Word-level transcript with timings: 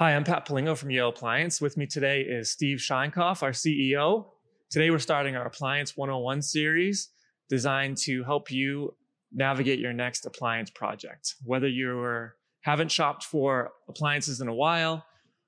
Hi, 0.00 0.14
I'm 0.14 0.22
Pat 0.22 0.46
Polingo 0.46 0.76
from 0.76 0.92
Yale 0.92 1.08
Appliance. 1.08 1.60
With 1.60 1.76
me 1.76 1.84
today 1.84 2.20
is 2.20 2.52
Steve 2.52 2.78
Sheinkopf, 2.78 3.42
our 3.42 3.50
CEO. 3.50 4.26
Today 4.70 4.90
we're 4.90 5.00
starting 5.00 5.34
our 5.34 5.44
Appliance 5.44 5.96
101 5.96 6.40
series 6.42 7.08
designed 7.48 7.96
to 7.96 8.22
help 8.22 8.48
you 8.48 8.94
navigate 9.32 9.80
your 9.80 9.92
next 9.92 10.24
appliance 10.24 10.70
project. 10.70 11.34
Whether 11.44 11.66
you 11.66 12.28
haven't 12.60 12.92
shopped 12.92 13.24
for 13.24 13.72
appliances 13.88 14.40
in 14.40 14.46
a 14.46 14.54
while 14.54 15.04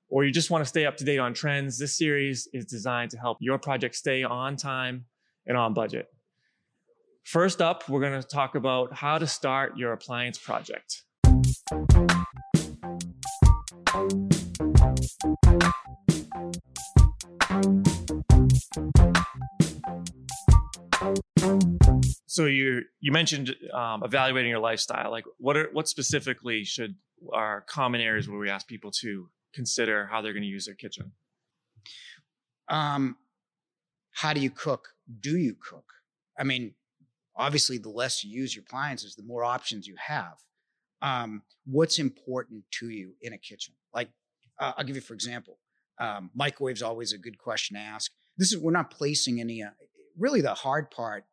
or 0.09 0.25
you 0.25 0.33
just 0.33 0.51
want 0.51 0.65
to 0.65 0.67
stay 0.67 0.85
up 0.85 0.97
to 0.97 1.05
date 1.05 1.19
on 1.19 1.33
trends, 1.33 1.79
this 1.79 1.97
series 1.97 2.49
is 2.51 2.65
designed 2.65 3.11
to 3.11 3.17
help 3.17 3.37
your 3.39 3.57
project 3.57 3.95
stay 3.95 4.23
on 4.23 4.57
time 4.57 5.05
and 5.47 5.55
on 5.55 5.73
budget. 5.73 6.07
First 7.23 7.61
up, 7.61 7.87
we're 7.87 8.01
going 8.01 8.21
to 8.21 8.27
talk 8.27 8.55
about 8.55 8.91
how 8.91 9.17
to 9.17 9.27
start 9.27 9.77
your 9.77 9.93
appliance 9.93 10.37
project. 10.37 11.03
So 13.91 13.97
you 22.45 22.83
you 23.01 23.11
mentioned 23.11 23.53
um, 23.73 24.03
evaluating 24.05 24.49
your 24.49 24.59
lifestyle. 24.59 25.11
Like, 25.11 25.25
what 25.39 25.57
are 25.57 25.69
what 25.73 25.89
specifically 25.89 26.63
should 26.63 26.95
are 27.33 27.65
common 27.67 27.99
areas 27.99 28.29
where 28.29 28.39
we 28.39 28.49
ask 28.49 28.65
people 28.65 28.91
to 29.01 29.27
consider 29.53 30.05
how 30.05 30.21
they're 30.21 30.31
going 30.31 30.43
to 30.43 30.47
use 30.47 30.67
their 30.67 30.75
kitchen? 30.75 31.11
Um, 32.69 33.17
how 34.11 34.31
do 34.31 34.39
you 34.39 34.51
cook? 34.51 34.87
Do 35.19 35.37
you 35.37 35.53
cook? 35.61 35.91
I 36.39 36.45
mean, 36.45 36.75
obviously, 37.35 37.77
the 37.77 37.89
less 37.89 38.23
you 38.23 38.31
use 38.31 38.55
your 38.55 38.63
appliances, 38.63 39.15
the 39.15 39.23
more 39.23 39.43
options 39.43 39.85
you 39.85 39.95
have. 39.97 40.37
Um, 41.01 41.43
what's 41.65 41.99
important 41.99 42.63
to 42.79 42.89
you 42.89 43.13
in 43.21 43.33
a 43.33 43.37
kitchen? 43.37 43.73
Like, 43.93 44.09
uh, 44.59 44.73
I'll 44.77 44.85
give 44.85 44.95
you 44.95 45.01
for 45.01 45.13
example. 45.13 45.57
Um, 45.99 46.31
microwave's 46.37 46.81
always 46.81 47.13
a 47.13 47.17
good 47.17 47.37
question 47.37 47.75
to 47.75 47.81
ask. 47.81 48.11
This 48.37 48.51
is 48.51 48.59
we're 48.59 48.71
not 48.71 48.91
placing 48.91 49.39
any. 49.39 49.63
Uh, 49.63 49.69
really, 50.17 50.41
the 50.41 50.53
hard 50.53 50.91
part. 50.91 51.25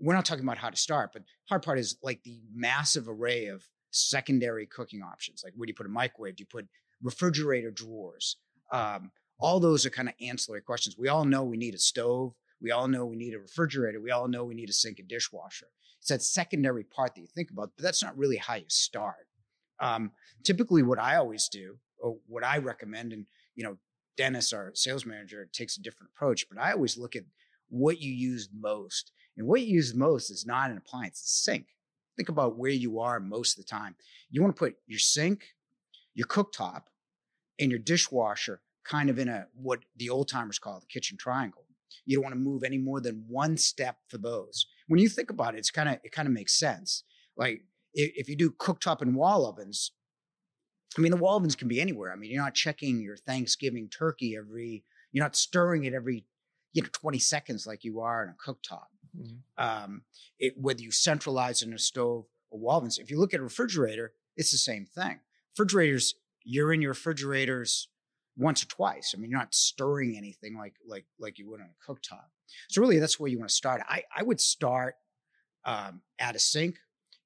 We're 0.00 0.14
not 0.14 0.24
talking 0.24 0.44
about 0.44 0.58
how 0.58 0.70
to 0.70 0.76
start, 0.76 1.10
but 1.12 1.22
hard 1.48 1.62
part 1.62 1.78
is 1.78 1.96
like 2.02 2.22
the 2.22 2.40
massive 2.54 3.08
array 3.08 3.46
of 3.46 3.64
secondary 3.90 4.66
cooking 4.66 5.02
options. 5.02 5.42
Like, 5.44 5.54
where 5.56 5.66
do 5.66 5.70
you 5.70 5.74
put 5.74 5.86
a 5.86 5.90
microwave? 5.90 6.36
Do 6.36 6.42
you 6.42 6.46
put 6.46 6.68
refrigerator 7.02 7.72
drawers? 7.72 8.36
Um, 8.70 9.10
all 9.40 9.60
those 9.60 9.86
are 9.86 9.90
kind 9.90 10.08
of 10.08 10.14
ancillary 10.20 10.62
questions. 10.62 10.96
We 10.98 11.08
all 11.08 11.24
know 11.24 11.42
we 11.42 11.56
need 11.56 11.74
a 11.74 11.78
stove. 11.78 12.34
We 12.60 12.70
all 12.70 12.88
know 12.88 13.06
we 13.06 13.16
need 13.16 13.34
a 13.34 13.38
refrigerator. 13.38 14.00
We 14.00 14.10
all 14.10 14.28
know 14.28 14.44
we 14.44 14.54
need 14.54 14.68
a 14.68 14.72
sink 14.72 14.98
and 14.98 15.08
dishwasher. 15.08 15.68
It's 16.00 16.08
that 16.08 16.22
secondary 16.22 16.84
part 16.84 17.14
that 17.14 17.20
you 17.20 17.26
think 17.26 17.50
about, 17.50 17.72
but 17.76 17.82
that's 17.82 18.02
not 18.02 18.16
really 18.16 18.36
how 18.36 18.54
you 18.54 18.64
start. 18.68 19.26
Um, 19.80 20.12
typically, 20.44 20.82
what 20.82 20.98
I 20.98 21.16
always 21.16 21.48
do, 21.48 21.78
or 21.98 22.18
what 22.26 22.44
I 22.44 22.58
recommend, 22.58 23.12
and 23.12 23.26
you 23.54 23.64
know, 23.64 23.76
Dennis, 24.16 24.52
our 24.52 24.72
sales 24.74 25.06
manager, 25.06 25.48
takes 25.52 25.76
a 25.76 25.82
different 25.82 26.10
approach, 26.14 26.46
but 26.48 26.58
I 26.58 26.72
always 26.72 26.96
look 26.96 27.16
at 27.16 27.24
what 27.68 28.00
you 28.00 28.12
use 28.12 28.48
most. 28.52 29.12
And 29.36 29.46
what 29.46 29.60
you 29.60 29.68
use 29.68 29.94
most 29.94 30.30
is 30.30 30.46
not 30.46 30.70
an 30.70 30.78
appliance, 30.78 31.20
it's 31.20 31.40
a 31.40 31.50
sink. 31.50 31.66
Think 32.16 32.28
about 32.28 32.58
where 32.58 32.72
you 32.72 32.98
are 32.98 33.20
most 33.20 33.56
of 33.56 33.64
the 33.64 33.68
time. 33.70 33.94
You 34.30 34.42
want 34.42 34.56
to 34.56 34.58
put 34.58 34.74
your 34.88 34.98
sink, 34.98 35.44
your 36.14 36.26
cooktop, 36.26 36.82
and 37.60 37.70
your 37.70 37.78
dishwasher 37.78 38.60
kind 38.84 39.10
of 39.10 39.18
in 39.18 39.28
a 39.28 39.46
what 39.54 39.80
the 39.96 40.10
old 40.10 40.28
timers 40.28 40.58
call 40.58 40.80
the 40.80 40.86
kitchen 40.86 41.16
triangle. 41.16 41.64
You 42.06 42.16
don't 42.16 42.24
want 42.24 42.34
to 42.34 42.40
move 42.40 42.64
any 42.64 42.78
more 42.78 43.00
than 43.00 43.24
one 43.28 43.56
step 43.56 43.98
for 44.08 44.18
those. 44.18 44.66
When 44.88 45.00
you 45.00 45.08
think 45.08 45.30
about 45.30 45.54
it, 45.54 45.58
it's 45.58 45.70
kind 45.70 45.88
of 45.88 45.98
it 46.02 46.12
kind 46.12 46.26
of 46.26 46.34
makes 46.34 46.58
sense. 46.58 47.04
Like 47.36 47.62
if, 47.94 48.12
if 48.16 48.28
you 48.28 48.36
do 48.36 48.50
cooktop 48.50 49.00
and 49.00 49.14
wall 49.14 49.46
ovens, 49.46 49.92
I 50.96 51.00
mean 51.00 51.10
the 51.10 51.16
wall 51.16 51.36
ovens 51.36 51.56
can 51.56 51.68
be 51.68 51.80
anywhere. 51.80 52.12
I 52.12 52.16
mean 52.16 52.30
you're 52.30 52.42
not 52.42 52.54
checking 52.54 53.00
your 53.00 53.16
Thanksgiving 53.16 53.88
turkey 53.88 54.36
every, 54.36 54.84
you're 55.12 55.24
not 55.24 55.36
stirring 55.36 55.84
it 55.84 55.94
every, 55.94 56.24
you 56.72 56.82
know, 56.82 56.88
20 56.92 57.18
seconds 57.18 57.66
like 57.66 57.84
you 57.84 58.00
are 58.00 58.24
in 58.24 58.30
a 58.30 58.34
cooktop. 58.34 58.86
Mm-hmm. 59.16 59.64
Um, 59.64 60.02
it, 60.38 60.54
whether 60.56 60.82
you 60.82 60.90
centralize 60.90 61.62
in 61.62 61.72
a 61.72 61.78
stove 61.78 62.26
or 62.50 62.58
wall 62.58 62.78
ovens, 62.78 62.98
if 62.98 63.10
you 63.10 63.18
look 63.18 63.34
at 63.34 63.40
a 63.40 63.44
refrigerator, 63.44 64.12
it's 64.36 64.50
the 64.50 64.58
same 64.58 64.86
thing. 64.86 65.20
Refrigerators, 65.56 66.14
you're 66.44 66.72
in 66.72 66.80
your 66.82 66.90
refrigerators 66.90 67.88
once 68.38 68.62
or 68.62 68.66
twice. 68.66 69.14
I 69.14 69.20
mean, 69.20 69.30
you're 69.30 69.38
not 69.38 69.54
stirring 69.54 70.16
anything 70.16 70.56
like 70.56 70.74
like 70.86 71.06
like 71.18 71.38
you 71.38 71.50
would 71.50 71.60
on 71.60 71.68
a 71.68 71.92
cooktop. 71.92 72.26
So 72.68 72.80
really, 72.80 72.98
that's 72.98 73.20
where 73.20 73.30
you 73.30 73.38
want 73.38 73.50
to 73.50 73.54
start. 73.54 73.82
I 73.88 74.04
I 74.16 74.22
would 74.22 74.40
start 74.40 74.94
um, 75.64 76.02
at 76.18 76.36
a 76.36 76.38
sink 76.38 76.78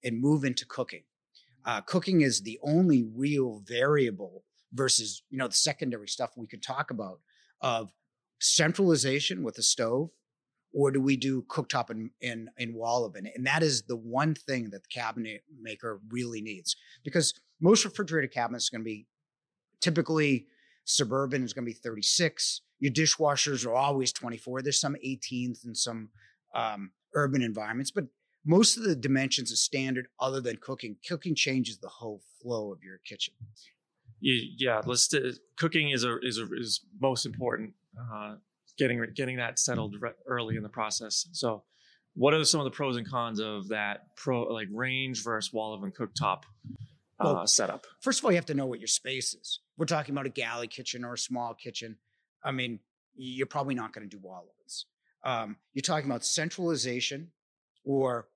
and 0.02 0.20
move 0.20 0.44
into 0.44 0.66
cooking. 0.66 1.04
Uh, 1.64 1.80
cooking 1.82 2.22
is 2.22 2.40
the 2.40 2.58
only 2.62 3.04
real 3.14 3.62
variable 3.64 4.44
versus 4.72 5.22
you 5.30 5.38
know 5.38 5.48
the 5.48 5.54
secondary 5.54 6.08
stuff 6.08 6.32
we 6.36 6.46
could 6.46 6.62
talk 6.62 6.90
about 6.90 7.20
of 7.60 7.92
centralization 8.40 9.44
with 9.44 9.58
a 9.58 9.62
stove 9.62 10.10
or 10.74 10.90
do 10.90 11.00
we 11.00 11.16
do 11.16 11.42
cooktop 11.42 11.90
and, 11.90 12.10
and, 12.22 12.48
and 12.58 12.74
wall 12.74 13.04
oven? 13.04 13.28
And 13.34 13.46
that 13.46 13.62
is 13.62 13.82
the 13.82 13.96
one 13.96 14.34
thing 14.34 14.70
that 14.70 14.82
the 14.82 14.88
cabinet 14.88 15.42
maker 15.60 16.00
really 16.10 16.40
needs 16.40 16.76
because 17.04 17.34
most 17.60 17.84
refrigerator 17.84 18.28
cabinets 18.28 18.68
are 18.68 18.76
going 18.76 18.84
to 18.84 18.90
be 18.90 19.06
typically 19.80 20.46
suburban 20.92 21.42
is 21.42 21.52
going 21.52 21.64
to 21.64 21.70
be 21.70 21.78
36. 21.78 22.62
Your 22.80 22.92
dishwashers 22.92 23.66
are 23.66 23.74
always 23.74 24.12
24. 24.12 24.62
There's 24.62 24.80
some 24.80 24.96
18s 25.04 25.64
and 25.64 25.76
some 25.76 26.10
um, 26.54 26.90
urban 27.14 27.42
environments, 27.42 27.90
but 27.90 28.04
most 28.44 28.76
of 28.76 28.82
the 28.82 28.96
dimensions 28.96 29.52
are 29.52 29.56
standard 29.56 30.08
other 30.18 30.40
than 30.40 30.56
cooking. 30.56 30.96
Cooking 31.08 31.34
changes 31.34 31.78
the 31.78 31.88
whole 31.88 32.22
flow 32.42 32.72
of 32.72 32.82
your 32.82 32.98
kitchen. 32.98 33.34
Yeah, 34.20 34.80
let's. 34.84 35.12
Cooking 35.56 35.90
is 35.90 36.04
a, 36.04 36.18
is 36.22 36.38
a, 36.38 36.46
is 36.52 36.80
most 37.00 37.26
important. 37.26 37.74
Uh, 37.98 38.36
getting 38.78 39.04
getting 39.14 39.36
that 39.36 39.58
settled 39.58 39.96
early 40.26 40.56
in 40.56 40.62
the 40.62 40.68
process. 40.68 41.26
So, 41.32 41.64
what 42.14 42.34
are 42.34 42.44
some 42.44 42.60
of 42.60 42.64
the 42.64 42.70
pros 42.70 42.96
and 42.96 43.08
cons 43.08 43.40
of 43.40 43.68
that 43.68 44.14
pro 44.16 44.44
like 44.44 44.68
range 44.72 45.24
versus 45.24 45.52
wall 45.52 45.74
oven 45.74 45.92
cooktop 45.92 46.42
uh, 47.18 47.24
well, 47.24 47.46
setup? 47.46 47.86
First 48.00 48.20
of 48.20 48.24
all, 48.24 48.30
you 48.30 48.36
have 48.36 48.46
to 48.46 48.54
know 48.54 48.66
what 48.66 48.78
your 48.78 48.88
space 48.88 49.34
is. 49.34 49.60
We're 49.76 49.86
talking 49.86 50.14
about 50.14 50.26
a 50.26 50.30
galley 50.30 50.68
kitchen 50.68 51.04
or 51.04 51.14
a 51.14 51.18
small 51.18 51.54
kitchen. 51.54 51.96
I 52.44 52.52
mean, 52.52 52.80
you're 53.14 53.46
probably 53.46 53.74
not 53.74 53.92
going 53.92 54.08
to 54.08 54.16
do 54.16 54.20
wall 54.22 54.46
ovens. 54.50 54.86
Um, 55.24 55.56
you're 55.72 55.82
talking 55.82 56.10
about 56.10 56.24
centralization 56.24 57.30
or 57.84 58.28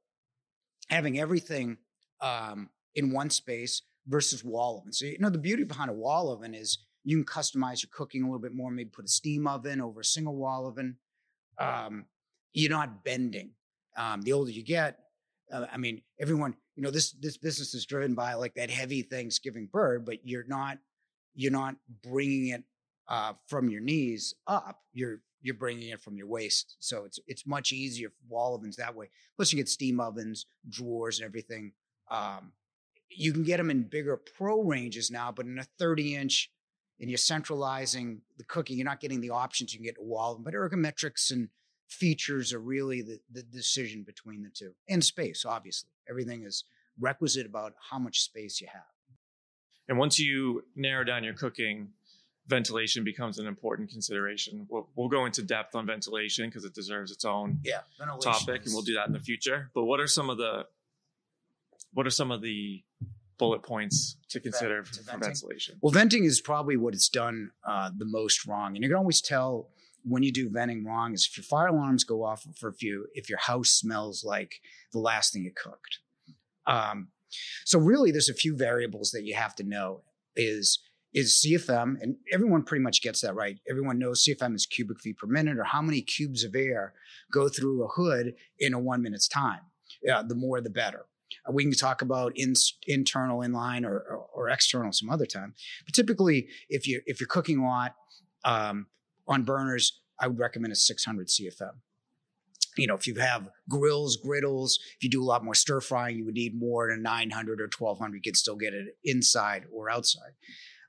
having 0.88 1.18
everything 1.18 1.78
um, 2.20 2.70
in 2.94 3.12
one 3.12 3.30
space 3.30 3.82
versus 4.06 4.44
wall 4.44 4.78
oven. 4.78 4.92
So, 4.92 5.06
you 5.06 5.18
know, 5.18 5.30
the 5.30 5.38
beauty 5.38 5.64
behind 5.64 5.90
a 5.90 5.94
wall 5.94 6.30
oven 6.30 6.54
is 6.54 6.78
you 7.04 7.16
can 7.16 7.24
customize 7.24 7.82
your 7.82 7.90
cooking 7.92 8.22
a 8.22 8.26
little 8.26 8.40
bit 8.40 8.54
more, 8.54 8.70
maybe 8.70 8.90
put 8.90 9.04
a 9.04 9.08
steam 9.08 9.46
oven 9.46 9.80
over 9.80 10.00
a 10.00 10.04
single 10.04 10.36
wall 10.36 10.66
oven. 10.66 10.96
Um, 11.58 12.06
you're 12.52 12.70
not 12.70 13.04
bending. 13.04 13.50
Um, 13.96 14.22
the 14.22 14.32
older 14.32 14.50
you 14.50 14.62
get, 14.62 14.98
uh, 15.52 15.66
I 15.72 15.76
mean, 15.76 16.02
everyone, 16.20 16.54
you 16.74 16.82
know, 16.82 16.90
this 16.90 17.12
this 17.12 17.36
business 17.36 17.74
is 17.74 17.86
driven 17.86 18.14
by 18.14 18.34
like 18.34 18.54
that 18.54 18.70
heavy 18.70 19.02
Thanksgiving 19.02 19.68
bird, 19.72 20.04
but 20.04 20.18
you're 20.24 20.46
not 20.46 20.78
you're 21.36 21.52
not 21.52 21.76
bringing 22.02 22.48
it 22.48 22.64
uh, 23.08 23.34
from 23.46 23.68
your 23.68 23.80
knees 23.80 24.34
up. 24.46 24.80
You're 24.92 25.20
you're 25.42 25.54
bringing 25.54 25.90
it 25.90 26.00
from 26.00 26.16
your 26.16 26.26
waist, 26.26 26.76
so 26.80 27.04
it's 27.04 27.20
it's 27.26 27.46
much 27.46 27.70
easier 27.70 28.08
for 28.08 28.34
wall 28.34 28.54
ovens 28.54 28.76
that 28.76 28.96
way. 28.96 29.10
Plus, 29.36 29.52
you 29.52 29.58
get 29.58 29.68
steam 29.68 30.00
ovens, 30.00 30.46
drawers, 30.68 31.20
and 31.20 31.26
everything. 31.26 31.72
Um, 32.10 32.52
you 33.08 33.32
can 33.32 33.44
get 33.44 33.58
them 33.58 33.70
in 33.70 33.82
bigger 33.84 34.16
pro 34.16 34.62
ranges 34.62 35.10
now, 35.10 35.30
but 35.30 35.46
in 35.46 35.58
a 35.58 35.66
30 35.78 36.16
inch 36.16 36.50
and 37.00 37.10
you're 37.10 37.18
centralizing 37.18 38.22
the 38.38 38.44
cooking, 38.44 38.76
you're 38.76 38.84
not 38.84 39.00
getting 39.00 39.20
the 39.20 39.30
options 39.30 39.72
you 39.72 39.78
can 39.78 39.84
get 39.84 39.98
a 39.98 40.02
wall. 40.02 40.32
oven. 40.32 40.44
But 40.44 40.54
ergometrics 40.54 41.30
and 41.30 41.48
features 41.88 42.52
are 42.52 42.58
really 42.58 43.02
the, 43.02 43.20
the 43.30 43.42
decision 43.42 44.02
between 44.02 44.42
the 44.42 44.50
two. 44.50 44.72
And 44.88 45.04
space, 45.04 45.44
obviously. 45.44 45.90
Everything 46.08 46.44
is 46.44 46.64
requisite 46.98 47.46
about 47.46 47.74
how 47.90 47.98
much 47.98 48.22
space 48.22 48.60
you 48.60 48.68
have. 48.72 48.95
And 49.88 49.98
once 49.98 50.18
you 50.18 50.64
narrow 50.74 51.04
down 51.04 51.24
your 51.24 51.34
cooking, 51.34 51.90
ventilation 52.48 53.04
becomes 53.04 53.38
an 53.38 53.46
important 53.46 53.90
consideration. 53.90 54.66
We'll, 54.68 54.88
we'll 54.94 55.08
go 55.08 55.26
into 55.26 55.42
depth 55.42 55.74
on 55.74 55.86
ventilation 55.86 56.48
because 56.48 56.64
it 56.64 56.74
deserves 56.74 57.10
its 57.10 57.24
own 57.24 57.60
yeah, 57.64 57.80
topic, 58.20 58.62
is... 58.62 58.66
and 58.66 58.74
we'll 58.74 58.82
do 58.82 58.94
that 58.94 59.06
in 59.06 59.12
the 59.12 59.20
future. 59.20 59.70
But 59.74 59.84
what 59.84 60.00
are 60.00 60.06
some 60.06 60.30
of 60.30 60.38
the 60.38 60.66
what 61.92 62.06
are 62.06 62.10
some 62.10 62.30
of 62.30 62.42
the 62.42 62.82
bullet 63.38 63.62
points 63.62 64.16
to 64.30 64.40
consider 64.40 64.82
to 64.82 65.02
for, 65.02 65.18
ventilation? 65.18 65.76
Well, 65.80 65.92
venting 65.92 66.24
is 66.24 66.40
probably 66.40 66.76
what 66.76 66.94
it's 66.94 67.08
done 67.08 67.50
uh, 67.66 67.90
the 67.96 68.04
most 68.04 68.46
wrong, 68.46 68.74
and 68.74 68.82
you 68.82 68.90
can 68.90 68.98
always 68.98 69.20
tell 69.20 69.68
when 70.04 70.22
you 70.22 70.32
do 70.32 70.48
venting 70.48 70.84
wrong 70.84 71.14
is 71.14 71.26
if 71.28 71.36
your 71.36 71.44
fire 71.44 71.66
alarms 71.66 72.04
go 72.04 72.22
off 72.22 72.46
for 72.56 72.68
a 72.68 72.72
few, 72.72 73.06
if 73.14 73.28
your 73.28 73.38
house 73.38 73.70
smells 73.70 74.24
like 74.24 74.60
the 74.92 75.00
last 75.00 75.32
thing 75.32 75.42
you 75.42 75.52
cooked. 75.52 75.98
Um, 76.66 77.08
so 77.64 77.78
really, 77.78 78.10
there's 78.10 78.28
a 78.28 78.34
few 78.34 78.56
variables 78.56 79.10
that 79.10 79.24
you 79.24 79.34
have 79.34 79.54
to 79.56 79.64
know. 79.64 80.02
Is 80.38 80.80
is 81.14 81.42
CFM, 81.42 81.96
and 82.02 82.16
everyone 82.30 82.62
pretty 82.62 82.82
much 82.82 83.00
gets 83.00 83.22
that 83.22 83.34
right. 83.34 83.58
Everyone 83.70 83.98
knows 83.98 84.22
CFM 84.24 84.54
is 84.54 84.66
cubic 84.66 85.00
feet 85.00 85.16
per 85.16 85.26
minute, 85.26 85.58
or 85.58 85.64
how 85.64 85.80
many 85.80 86.02
cubes 86.02 86.44
of 86.44 86.54
air 86.54 86.92
go 87.32 87.48
through 87.48 87.84
a 87.84 87.88
hood 87.88 88.34
in 88.58 88.74
a 88.74 88.78
one 88.78 89.02
minute's 89.02 89.28
time. 89.28 89.60
The 90.02 90.34
more 90.34 90.60
the 90.60 90.70
better. 90.70 91.06
Uh, 91.48 91.52
we 91.52 91.64
can 91.64 91.72
talk 91.72 92.02
about 92.02 92.32
in, 92.36 92.54
internal, 92.86 93.40
inline, 93.40 93.84
or, 93.84 93.98
or, 93.98 94.26
or, 94.34 94.48
external 94.48 94.92
some 94.92 95.10
other 95.10 95.26
time. 95.26 95.54
But 95.84 95.94
typically, 95.94 96.48
if 96.68 96.86
you 96.86 97.00
if 97.06 97.20
you're 97.20 97.26
cooking 97.26 97.58
a 97.58 97.66
lot 97.66 97.94
um, 98.44 98.86
on 99.26 99.42
burners, 99.42 100.00
I 100.20 100.28
would 100.28 100.38
recommend 100.38 100.72
a 100.72 100.76
600 100.76 101.28
CFM. 101.28 101.72
You 102.76 102.86
know, 102.86 102.94
if 102.94 103.06
you 103.06 103.14
have 103.16 103.48
grills, 103.68 104.16
griddles, 104.16 104.78
if 104.96 105.04
you 105.04 105.10
do 105.10 105.22
a 105.22 105.24
lot 105.24 105.44
more 105.44 105.54
stir 105.54 105.80
frying, 105.80 106.18
you 106.18 106.24
would 106.24 106.34
need 106.34 106.58
more 106.58 106.90
than 106.90 107.02
900 107.02 107.60
or 107.60 107.70
1200. 107.76 108.16
You 108.16 108.22
can 108.22 108.34
still 108.34 108.56
get 108.56 108.74
it 108.74 108.96
inside 109.04 109.64
or 109.72 109.90
outside. 109.90 110.32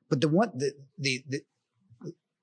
But 0.09 0.21
the 0.21 0.29
one 0.29 0.51
the 0.55 0.73
the 0.97 1.23
the, 1.27 1.41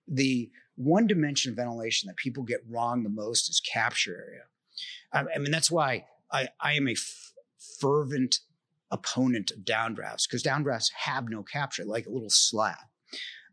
the 0.07 0.51
one 0.77 1.07
dimension 1.07 1.51
of 1.51 1.57
ventilation 1.57 2.09
that 2.09 2.17
people 2.17 2.43
get 2.43 2.61
wrong 2.69 3.03
the 3.03 3.09
most 3.09 3.49
is 3.49 3.61
capture 3.61 4.17
area. 4.17 4.43
I, 5.13 5.35
I 5.35 5.39
mean, 5.39 5.51
that's 5.51 5.71
why 5.71 6.07
I, 6.33 6.49
I 6.61 6.73
am 6.75 6.89
a 6.89 6.93
f- 6.93 7.33
fervent 7.81 8.41
opponent 8.91 9.51
of 9.51 9.59
downdrafts 9.59 10.29
because 10.29 10.43
downdrafts 10.43 10.91
have 10.93 11.29
no 11.29 11.43
capture, 11.43 11.85
like 11.85 12.07
a 12.07 12.11
little 12.11 12.31
slab. 12.31 12.77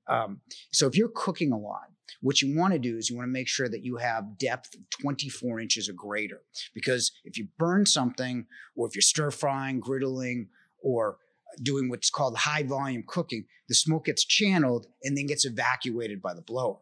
Um, 0.08 0.42
so 0.72 0.88
if 0.88 0.98
you're 0.98 1.12
cooking 1.14 1.52
a 1.52 1.58
lot, 1.58 1.92
what 2.22 2.42
you 2.42 2.56
want 2.56 2.74
to 2.74 2.80
do 2.80 2.98
is 2.98 3.10
you 3.10 3.16
want 3.16 3.28
to 3.28 3.32
make 3.32 3.48
sure 3.48 3.68
that 3.68 3.84
you 3.84 3.98
have 3.98 4.38
depth 4.38 4.76
of 4.76 4.82
24 5.02 5.60
inches 5.60 5.90
or 5.90 5.94
greater. 5.94 6.42
Because 6.74 7.12
if 7.26 7.38
you 7.38 7.48
burn 7.58 7.86
something, 7.86 8.46
or 8.76 8.88
if 8.88 8.96
you're 8.96 9.02
stir 9.02 9.32
frying, 9.32 9.82
griddling, 9.82 10.48
or 10.82 11.18
doing 11.62 11.90
what's 11.90 12.10
called 12.10 12.38
high 12.38 12.64
volume 12.64 13.04
cooking, 13.06 13.46
the 13.68 13.76
smoke 13.76 14.06
gets 14.06 14.24
channeled 14.24 14.88
and 15.04 15.18
then 15.18 15.26
gets 15.26 15.46
evacuated 15.46 16.22
by 16.22 16.34
the 16.34 16.42
blower. 16.42 16.78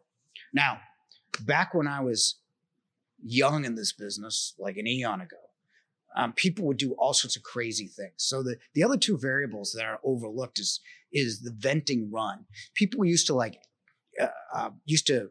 Now, 0.52 0.80
back 1.40 1.74
when 1.74 1.86
I 1.86 2.00
was 2.00 2.36
young 3.22 3.64
in 3.64 3.74
this 3.74 3.92
business, 3.92 4.54
like 4.58 4.76
an 4.76 4.86
eon 4.86 5.22
ago, 5.22 5.36
um, 6.16 6.32
people 6.32 6.66
would 6.66 6.76
do 6.76 6.94
all 6.98 7.14
sorts 7.14 7.36
of 7.36 7.42
crazy 7.42 7.86
things. 7.86 8.14
So 8.16 8.42
the 8.42 8.56
the 8.74 8.82
other 8.82 8.96
two 8.96 9.16
variables 9.16 9.72
that 9.76 9.84
are 9.84 10.00
overlooked 10.04 10.58
is 10.58 10.80
is 11.12 11.40
the 11.40 11.52
venting 11.56 12.10
run. 12.12 12.46
People 12.74 13.04
used 13.04 13.26
to 13.28 13.34
like 13.34 13.60
uh, 14.20 14.28
uh, 14.54 14.70
used 14.84 15.06
to 15.06 15.30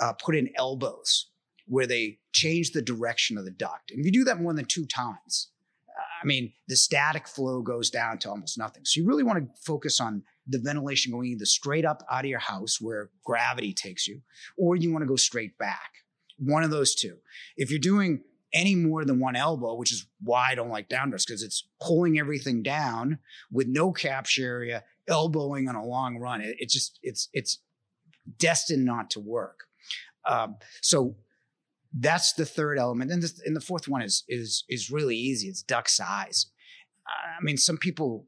uh, 0.00 0.12
put 0.14 0.36
in 0.36 0.50
elbows 0.56 1.30
where 1.66 1.86
they 1.86 2.18
change 2.32 2.72
the 2.72 2.82
direction 2.82 3.36
of 3.38 3.44
the 3.44 3.50
duct. 3.50 3.90
And 3.90 4.00
if 4.00 4.06
you 4.06 4.12
do 4.12 4.24
that 4.24 4.40
more 4.40 4.54
than 4.54 4.66
two 4.66 4.86
times, 4.86 5.50
I 6.22 6.26
mean, 6.26 6.52
the 6.68 6.76
static 6.76 7.26
flow 7.28 7.62
goes 7.62 7.90
down 7.90 8.18
to 8.18 8.30
almost 8.30 8.58
nothing. 8.58 8.84
So 8.84 9.00
you 9.00 9.06
really 9.06 9.22
want 9.22 9.38
to 9.38 9.62
focus 9.62 10.00
on 10.00 10.22
the 10.46 10.58
ventilation 10.58 11.12
going 11.12 11.28
either 11.28 11.44
straight 11.44 11.84
up 11.84 12.02
out 12.10 12.24
of 12.24 12.30
your 12.30 12.38
house 12.38 12.80
where 12.80 13.10
gravity 13.24 13.72
takes 13.72 14.06
you, 14.06 14.20
or 14.56 14.76
you 14.76 14.92
want 14.92 15.02
to 15.02 15.08
go 15.08 15.16
straight 15.16 15.58
back. 15.58 15.90
One 16.38 16.62
of 16.62 16.70
those 16.70 16.94
two. 16.94 17.16
If 17.56 17.70
you're 17.70 17.78
doing 17.78 18.22
any 18.52 18.74
more 18.74 19.04
than 19.04 19.20
one 19.20 19.36
elbow, 19.36 19.74
which 19.74 19.92
is 19.92 20.06
why 20.22 20.50
I 20.50 20.54
don't 20.54 20.70
like 20.70 20.88
downdrafts, 20.88 21.26
because 21.26 21.42
it's 21.42 21.68
pulling 21.80 22.18
everything 22.18 22.62
down 22.62 23.18
with 23.50 23.66
no 23.66 23.92
capture 23.92 24.44
area, 24.44 24.84
elbowing 25.08 25.68
on 25.68 25.74
a 25.74 25.84
long 25.84 26.18
run. 26.18 26.40
It, 26.40 26.56
it 26.58 26.68
just 26.68 26.98
it's 27.02 27.28
it's 27.32 27.58
destined 28.38 28.84
not 28.84 29.10
to 29.10 29.20
work. 29.20 29.64
Um, 30.28 30.56
so 30.82 31.16
that's 31.92 32.32
the 32.32 32.46
third 32.46 32.78
element, 32.78 33.10
and 33.10 33.22
the, 33.22 33.32
and 33.44 33.56
the 33.56 33.60
fourth 33.60 33.88
one 33.88 34.02
is 34.02 34.24
is 34.28 34.64
is 34.68 34.90
really 34.90 35.16
easy. 35.16 35.48
It's 35.48 35.62
duct 35.62 35.90
size. 35.90 36.46
I 37.06 37.42
mean, 37.42 37.56
some 37.56 37.78
people 37.78 38.26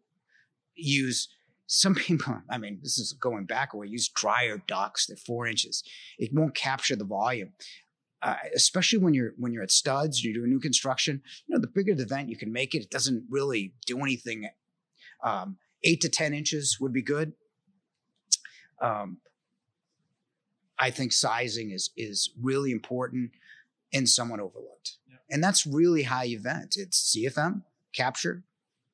use 0.76 1.28
some 1.68 1.94
people, 1.94 2.38
I 2.50 2.58
mean, 2.58 2.80
this 2.82 2.98
is 2.98 3.12
going 3.12 3.44
back 3.44 3.72
away, 3.72 3.86
use 3.86 4.08
dryer 4.08 4.60
ducts. 4.66 5.06
They're 5.06 5.16
four 5.16 5.46
inches. 5.46 5.84
It 6.18 6.30
won't 6.32 6.56
capture 6.56 6.96
the 6.96 7.04
volume. 7.04 7.52
Uh, 8.20 8.34
especially 8.56 8.98
when 8.98 9.14
you're 9.14 9.32
when 9.36 9.52
you're 9.52 9.62
at 9.62 9.70
studs, 9.70 10.24
you 10.24 10.34
do 10.34 10.42
a 10.42 10.48
new 10.48 10.58
construction. 10.58 11.22
You 11.46 11.54
know, 11.54 11.60
the 11.60 11.68
bigger 11.68 11.94
the 11.94 12.04
vent 12.04 12.28
you 12.28 12.36
can 12.36 12.52
make 12.52 12.74
it, 12.74 12.82
it 12.82 12.90
doesn't 12.90 13.24
really 13.30 13.74
do 13.86 14.00
anything. 14.00 14.48
Um, 15.22 15.58
eight 15.84 16.00
to 16.00 16.08
ten 16.08 16.34
inches 16.34 16.78
would 16.80 16.92
be 16.92 17.02
good. 17.02 17.34
Um, 18.82 19.18
I 20.78 20.90
think 20.90 21.12
sizing 21.12 21.70
is 21.70 21.90
is 21.96 22.30
really 22.40 22.70
important 22.70 23.32
and 23.92 24.08
somewhat 24.08 24.40
overlooked, 24.40 24.98
and 25.30 25.42
that's 25.42 25.66
really 25.66 26.02
how 26.04 26.22
you 26.22 26.38
vent. 26.38 26.76
It's 26.76 27.16
CFM, 27.16 27.62
capture, 27.92 28.44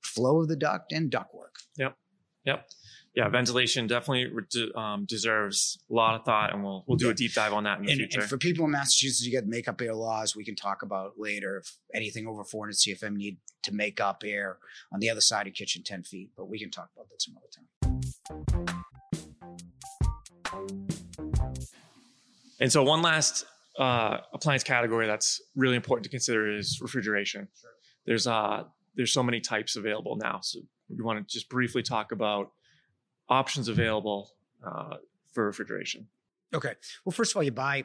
flow 0.02 0.40
of 0.40 0.48
the 0.48 0.56
duct, 0.56 0.92
and 0.92 1.10
ductwork. 1.10 1.62
Yep. 1.76 1.96
Yep. 2.44 2.68
Yeah, 3.14 3.28
ventilation 3.28 3.86
definitely 3.86 4.28
um, 4.74 5.04
deserves 5.04 5.78
a 5.88 5.94
lot 5.94 6.16
of 6.16 6.24
thought, 6.24 6.52
and 6.52 6.64
we'll 6.64 6.84
we'll 6.88 6.96
do 6.98 7.10
a 7.10 7.14
deep 7.14 7.32
dive 7.32 7.52
on 7.52 7.62
that 7.62 7.78
in 7.78 7.84
the 7.84 7.92
and, 7.92 7.98
future. 8.00 8.20
And 8.20 8.28
for 8.28 8.38
people 8.38 8.64
in 8.64 8.72
Massachusetts, 8.72 9.24
you 9.24 9.30
get 9.30 9.46
makeup 9.46 9.80
air 9.80 9.94
laws. 9.94 10.34
We 10.34 10.44
can 10.44 10.56
talk 10.56 10.82
about 10.82 11.12
later 11.16 11.58
if 11.58 11.76
anything 11.94 12.26
over 12.26 12.42
400 12.42 12.74
CFM 12.74 13.14
need 13.14 13.36
to 13.62 13.72
make 13.72 14.00
up 14.00 14.24
air 14.26 14.58
on 14.92 14.98
the 14.98 15.10
other 15.10 15.20
side 15.20 15.46
of 15.46 15.54
kitchen 15.54 15.84
10 15.84 16.02
feet, 16.02 16.30
but 16.36 16.48
we 16.48 16.58
can 16.58 16.72
talk 16.72 16.90
about 16.96 17.08
that 17.08 17.22
some 17.22 17.36
other 17.36 17.46
time. 20.64 20.88
And 22.60 22.70
so, 22.70 22.82
one 22.82 23.02
last 23.02 23.44
uh, 23.78 24.18
appliance 24.32 24.62
category 24.62 25.06
that's 25.06 25.40
really 25.56 25.76
important 25.76 26.04
to 26.04 26.10
consider 26.10 26.50
is 26.50 26.80
refrigeration. 26.80 27.48
Sure. 27.60 27.70
There's 28.06 28.26
uh, 28.26 28.64
there's 28.94 29.12
so 29.12 29.22
many 29.22 29.40
types 29.40 29.76
available 29.76 30.16
now, 30.16 30.40
so 30.42 30.60
we 30.88 31.02
want 31.02 31.26
to 31.26 31.32
just 31.32 31.48
briefly 31.48 31.82
talk 31.82 32.12
about 32.12 32.52
options 33.28 33.68
available 33.68 34.30
uh, 34.64 34.96
for 35.32 35.46
refrigeration. 35.46 36.06
Okay. 36.54 36.74
Well, 37.04 37.12
first 37.12 37.32
of 37.32 37.36
all, 37.36 37.42
you 37.42 37.50
buy 37.50 37.84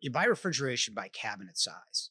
you 0.00 0.10
buy 0.10 0.24
refrigeration 0.24 0.94
by 0.94 1.08
cabinet 1.08 1.58
size. 1.58 2.10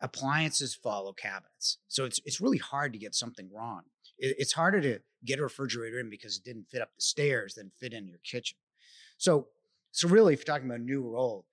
Appliances 0.00 0.74
follow 0.74 1.12
cabinets, 1.12 1.78
so 1.88 2.04
it's 2.04 2.20
it's 2.24 2.40
really 2.40 2.58
hard 2.58 2.92
to 2.92 2.98
get 2.98 3.14
something 3.14 3.48
wrong. 3.52 3.82
It, 4.18 4.36
it's 4.38 4.52
harder 4.52 4.80
to 4.80 5.00
get 5.24 5.38
a 5.38 5.42
refrigerator 5.42 5.98
in 6.00 6.10
because 6.10 6.36
it 6.36 6.44
didn't 6.44 6.68
fit 6.70 6.82
up 6.82 6.90
the 6.94 7.02
stairs 7.02 7.54
than 7.54 7.70
fit 7.78 7.92
in 7.92 8.06
your 8.06 8.18
kitchen. 8.24 8.58
So 9.16 9.48
so 9.94 10.08
really, 10.08 10.34
if 10.34 10.40
you're 10.40 10.52
talking 10.52 10.68
about 10.68 10.80
a 10.80 10.82
new 10.82 11.04
or 11.04 11.16
old, 11.16 11.44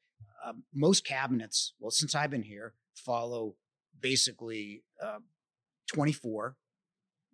um, 0.44 0.64
most 0.74 1.06
cabinets, 1.06 1.74
well, 1.80 1.92
since 1.92 2.16
I've 2.16 2.32
been 2.32 2.42
here, 2.42 2.74
follow 2.96 3.54
basically 4.00 4.82
uh, 5.00 5.20
24 5.94 6.56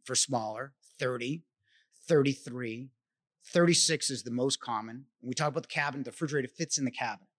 for 0.04 0.16
smaller, 0.16 0.74
30, 1.00 1.44
33, 2.10 2.90
36 3.46 4.10
is 4.10 4.24
the 4.24 4.32
most 4.32 4.60
common. 4.60 5.06
When 5.22 5.30
we 5.30 5.34
talk 5.34 5.48
about 5.48 5.64
the 5.64 5.70
cabinet, 5.70 6.04
the 6.04 6.12
refrigerator 6.12 6.50
fits 6.50 6.78
in 6.78 6.84
the 6.84 6.92
cabinet. 6.92 7.30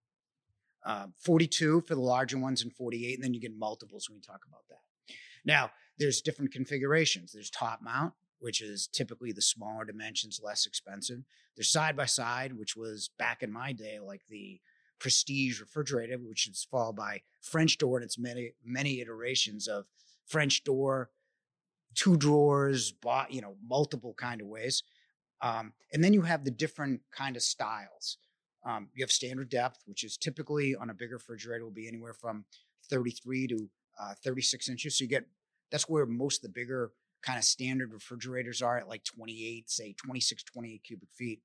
Uh, 0.83 1.07
42 1.23 1.83
for 1.87 1.93
the 1.93 2.01
larger 2.01 2.39
ones 2.39 2.63
and 2.63 2.73
48, 2.73 3.13
and 3.13 3.23
then 3.23 3.35
you 3.35 3.39
get 3.39 3.55
multiples 3.55 4.09
when 4.09 4.15
we 4.15 4.21
talk 4.21 4.41
about 4.47 4.63
that. 4.69 5.13
Now, 5.45 5.69
there's 5.99 6.21
different 6.21 6.51
configurations. 6.51 7.33
There's 7.33 7.51
top 7.51 7.81
mount, 7.83 8.13
which 8.39 8.61
is 8.61 8.87
typically 8.87 9.31
the 9.31 9.41
smaller 9.41 9.85
dimensions, 9.85 10.39
less 10.43 10.65
expensive. 10.65 11.19
There's 11.55 11.71
side 11.71 11.95
by 11.95 12.05
side, 12.05 12.53
which 12.57 12.75
was 12.75 13.09
back 13.17 13.43
in 13.43 13.51
my 13.51 13.73
day 13.73 13.99
like 13.99 14.21
the 14.29 14.61
prestige 14.99 15.59
refrigerator, 15.59 16.17
which 16.17 16.47
is 16.47 16.67
followed 16.69 16.95
by 16.95 17.21
French 17.41 17.77
door 17.77 17.97
and 17.97 18.03
its 18.03 18.17
many 18.17 18.53
many 18.63 19.01
iterations 19.01 19.67
of 19.67 19.85
French 20.25 20.63
door, 20.63 21.09
two 21.95 22.17
drawers, 22.17 22.91
bought, 22.91 23.33
you 23.33 23.41
know, 23.41 23.55
multiple 23.65 24.13
kind 24.17 24.41
of 24.41 24.47
ways. 24.47 24.83
Um, 25.41 25.73
and 25.93 26.03
then 26.03 26.13
you 26.13 26.21
have 26.23 26.43
the 26.43 26.51
different 26.51 27.01
kind 27.11 27.35
of 27.35 27.41
styles. 27.41 28.17
Um, 28.65 28.89
you 28.93 29.03
have 29.03 29.11
standard 29.11 29.49
depth, 29.49 29.79
which 29.85 30.03
is 30.03 30.17
typically 30.17 30.75
on 30.75 30.89
a 30.89 30.93
bigger 30.93 31.15
refrigerator 31.15 31.63
will 31.63 31.71
be 31.71 31.87
anywhere 31.87 32.13
from 32.13 32.43
33 32.89 33.47
to 33.47 33.69
uh, 33.99 34.13
36 34.23 34.69
inches. 34.69 34.97
So 34.97 35.03
you 35.03 35.09
get 35.09 35.25
that's 35.71 35.87
where 35.87 36.05
most 36.05 36.37
of 36.37 36.41
the 36.43 36.59
bigger 36.59 36.91
kind 37.23 37.37
of 37.37 37.43
standard 37.43 37.93
refrigerators 37.93 38.61
are 38.61 38.77
at 38.77 38.87
like 38.87 39.03
28, 39.03 39.69
say 39.69 39.93
26, 39.93 40.43
28 40.43 40.83
cubic 40.83 41.09
feet. 41.13 41.41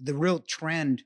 The 0.00 0.14
real 0.14 0.40
trend, 0.40 1.04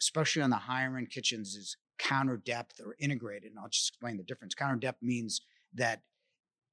especially 0.00 0.42
on 0.42 0.50
the 0.50 0.56
higher 0.56 0.96
end 0.96 1.10
kitchens, 1.10 1.54
is 1.54 1.76
counter 1.98 2.36
depth 2.36 2.80
or 2.84 2.96
integrated. 2.98 3.50
And 3.50 3.58
I'll 3.58 3.68
just 3.68 3.90
explain 3.90 4.16
the 4.16 4.24
difference. 4.24 4.54
Counter 4.54 4.76
depth 4.76 5.02
means 5.02 5.42
that 5.74 6.02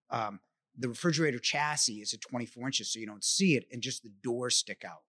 um, 0.10 0.40
the 0.78 0.90
refrigerator 0.90 1.40
chassis 1.40 2.02
is 2.02 2.14
at 2.14 2.22
24 2.22 2.66
inches, 2.68 2.92
so 2.92 3.00
you 3.00 3.06
don't 3.06 3.24
see 3.24 3.56
it, 3.56 3.66
and 3.72 3.82
just 3.82 4.02
the 4.02 4.12
doors 4.24 4.58
stick 4.58 4.84
out. 4.86 5.02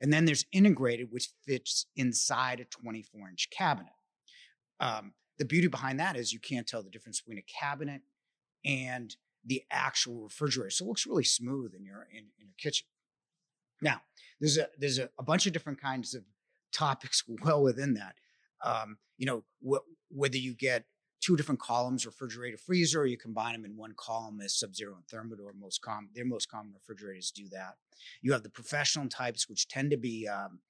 And 0.00 0.12
then 0.12 0.24
there's 0.24 0.44
integrated, 0.52 1.08
which 1.10 1.30
fits 1.44 1.86
inside 1.96 2.60
a 2.60 2.64
24 2.64 3.28
inch 3.28 3.48
cabinet. 3.50 3.92
Um, 4.80 5.14
the 5.38 5.44
beauty 5.44 5.68
behind 5.68 6.00
that 6.00 6.16
is 6.16 6.32
you 6.32 6.40
can't 6.40 6.66
tell 6.66 6.82
the 6.82 6.90
difference 6.90 7.20
between 7.20 7.38
a 7.38 7.60
cabinet 7.60 8.02
and 8.64 9.14
the 9.44 9.62
actual 9.70 10.22
refrigerator. 10.22 10.70
So 10.70 10.84
it 10.84 10.88
looks 10.88 11.06
really 11.06 11.24
smooth 11.24 11.74
in 11.74 11.84
your 11.84 12.06
in, 12.10 12.24
in 12.38 12.46
your 12.46 12.56
kitchen. 12.58 12.86
Now, 13.80 14.02
there's 14.40 14.58
a 14.58 14.68
there's 14.78 14.98
a, 14.98 15.10
a, 15.18 15.22
bunch 15.22 15.46
of 15.46 15.52
different 15.52 15.80
kinds 15.80 16.14
of 16.14 16.24
topics 16.72 17.22
well 17.42 17.62
within 17.62 17.94
that. 17.94 18.14
Um, 18.64 18.98
you 19.16 19.26
know, 19.26 19.44
wh- 19.66 19.86
whether 20.10 20.36
you 20.36 20.54
get 20.54 20.84
two 21.20 21.36
different 21.36 21.60
columns, 21.60 22.06
refrigerator, 22.06 22.56
freezer, 22.56 23.02
or 23.02 23.06
you 23.06 23.16
combine 23.16 23.52
them 23.52 23.64
in 23.64 23.76
one 23.76 23.94
column 23.96 24.40
as 24.40 24.58
Sub-Zero 24.58 24.94
and 24.96 25.06
Thermador. 25.06 25.50
Most 25.58 25.82
common, 25.82 26.10
their 26.14 26.24
most 26.24 26.48
common 26.48 26.72
refrigerators 26.72 27.30
do 27.30 27.48
that. 27.50 27.74
You 28.22 28.32
have 28.32 28.42
the 28.42 28.50
professional 28.50 29.08
types, 29.08 29.48
which 29.48 29.68
tend 29.68 29.90
to 29.90 29.96
be 29.96 30.28
um, 30.28 30.60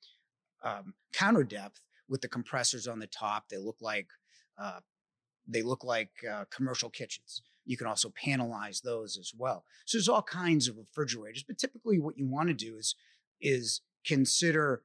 um, 0.63 0.95
counter 1.13 1.45
depth 1.45 1.81
with 2.09 2.23
the 2.23 2.29
compressors 2.29 2.87
on 2.87 2.99
the 2.99 3.07
top. 3.07 3.49
They 3.49 3.59
look 3.59 3.79
like 3.81 4.09
uh, 4.61 4.81
they 5.47 5.63
look 5.63 5.85
like 5.85 6.11
uh, 6.31 6.45
commercial 6.51 6.91
kitchens. 6.91 7.43
You 7.69 7.77
can 7.77 7.87
also 7.87 8.11
panelize 8.11 8.81
those 8.81 9.19
as 9.19 9.33
well. 9.37 9.65
So 9.85 9.99
there's 9.99 10.09
all 10.09 10.23
kinds 10.23 10.69
of 10.69 10.79
refrigerators, 10.79 11.45
but 11.47 11.59
typically 11.59 11.99
what 11.99 12.17
you 12.17 12.27
want 12.27 12.49
to 12.49 12.55
do 12.55 12.77
is 12.77 12.95
is 13.41 13.83
consider 14.07 14.83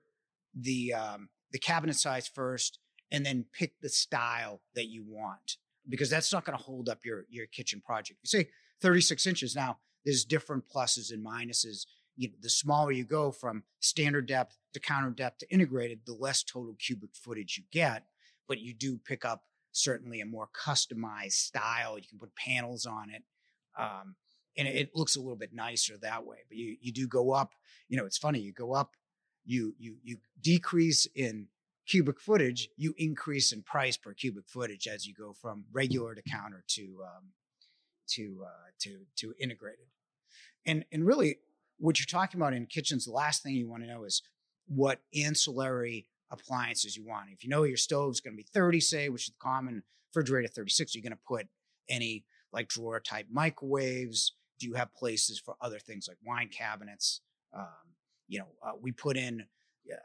the 0.53 0.93
um, 0.93 1.29
the 1.51 1.59
cabinet 1.59 1.95
size 1.95 2.27
first, 2.27 2.79
and 3.09 3.25
then 3.25 3.45
pick 3.57 3.79
the 3.81 3.87
style 3.87 4.61
that 4.75 4.89
you 4.89 5.03
want 5.07 5.57
because 5.87 6.09
that's 6.09 6.33
not 6.33 6.43
going 6.43 6.57
to 6.57 6.63
hold 6.63 6.89
up 6.89 7.05
your 7.05 7.25
your 7.29 7.45
kitchen 7.47 7.81
project. 7.81 8.19
You 8.21 8.27
say 8.27 8.49
36 8.81 9.25
inches 9.27 9.55
now. 9.55 9.77
There's 10.03 10.25
different 10.25 10.65
pluses 10.67 11.13
and 11.13 11.25
minuses. 11.25 11.85
You 12.17 12.27
know, 12.27 12.35
the 12.41 12.49
smaller 12.49 12.91
you 12.91 13.05
go 13.05 13.31
from 13.31 13.63
standard 13.79 14.27
depth 14.27 14.57
to 14.73 14.79
counter 14.81 15.11
depth 15.11 15.39
to 15.39 15.49
integrated, 15.49 16.01
the 16.05 16.13
less 16.13 16.43
total 16.43 16.75
cubic 16.77 17.15
footage 17.15 17.57
you 17.57 17.63
get. 17.71 18.03
But 18.47 18.59
you 18.59 18.73
do 18.73 18.97
pick 18.97 19.23
up 19.23 19.43
certainly 19.73 20.21
a 20.21 20.25
more 20.25 20.47
customized 20.55 21.33
style. 21.33 21.97
You 21.97 22.07
can 22.07 22.19
put 22.19 22.35
panels 22.35 22.85
on 22.85 23.09
it. 23.09 23.23
Um, 23.77 24.15
and 24.57 24.67
it 24.67 24.91
looks 24.93 25.15
a 25.15 25.19
little 25.19 25.35
bit 25.35 25.53
nicer 25.53 25.95
that 26.01 26.25
way. 26.25 26.37
But 26.47 26.57
you 26.57 26.77
you 26.79 26.91
do 26.91 27.07
go 27.07 27.31
up. 27.31 27.53
You 27.89 27.97
know, 27.97 28.05
it's 28.05 28.17
funny. 28.17 28.39
You 28.39 28.53
go 28.53 28.73
up, 28.73 28.95
you 29.43 29.73
you 29.77 29.97
you 30.03 30.17
decrease 30.41 31.07
in 31.15 31.47
cubic 31.87 32.19
footage, 32.19 32.69
you 32.77 32.93
increase 32.97 33.51
in 33.51 33.63
price 33.63 33.97
per 33.97 34.13
cubic 34.13 34.47
footage 34.47 34.87
as 34.87 35.05
you 35.05 35.13
go 35.13 35.33
from 35.33 35.65
regular 35.71 36.15
to 36.15 36.21
counter 36.21 36.63
to 36.67 36.99
um, 37.03 37.31
to 38.09 38.43
uh, 38.45 38.69
to 38.81 38.99
to 39.17 39.33
integrated. 39.39 39.87
And 40.65 40.85
and 40.91 41.05
really, 41.05 41.37
what 41.77 41.99
you're 41.99 42.05
talking 42.05 42.39
about 42.39 42.53
in 42.53 42.65
kitchens, 42.67 43.05
the 43.05 43.11
last 43.11 43.43
thing 43.43 43.55
you 43.55 43.69
want 43.69 43.83
to 43.83 43.89
know 43.89 44.03
is 44.03 44.21
what 44.67 45.01
ancillary 45.15 46.07
appliances 46.33 46.97
you 46.97 47.05
want. 47.05 47.29
If 47.31 47.43
you 47.43 47.49
know 47.49 47.63
your 47.63 47.77
stove's 47.77 48.19
going 48.19 48.33
to 48.33 48.37
be 48.37 48.47
30, 48.53 48.79
say, 48.79 49.09
which 49.09 49.29
is 49.29 49.33
common 49.39 49.83
refrigerator 50.09 50.47
36, 50.47 50.93
you're 50.93 51.03
going 51.03 51.11
to 51.11 51.19
put 51.25 51.47
any 51.87 52.25
like 52.51 52.67
drawer 52.67 52.99
type 52.99 53.27
microwaves. 53.31 54.35
Do 54.59 54.67
you 54.67 54.73
have 54.73 54.93
places 54.93 55.39
for 55.39 55.55
other 55.61 55.79
things 55.79 56.07
like 56.07 56.17
wine 56.25 56.49
cabinets? 56.49 57.21
Um, 57.55 57.93
you 58.27 58.39
know, 58.39 58.47
uh, 58.65 58.71
we 58.81 58.91
put 58.91 59.15
in 59.15 59.45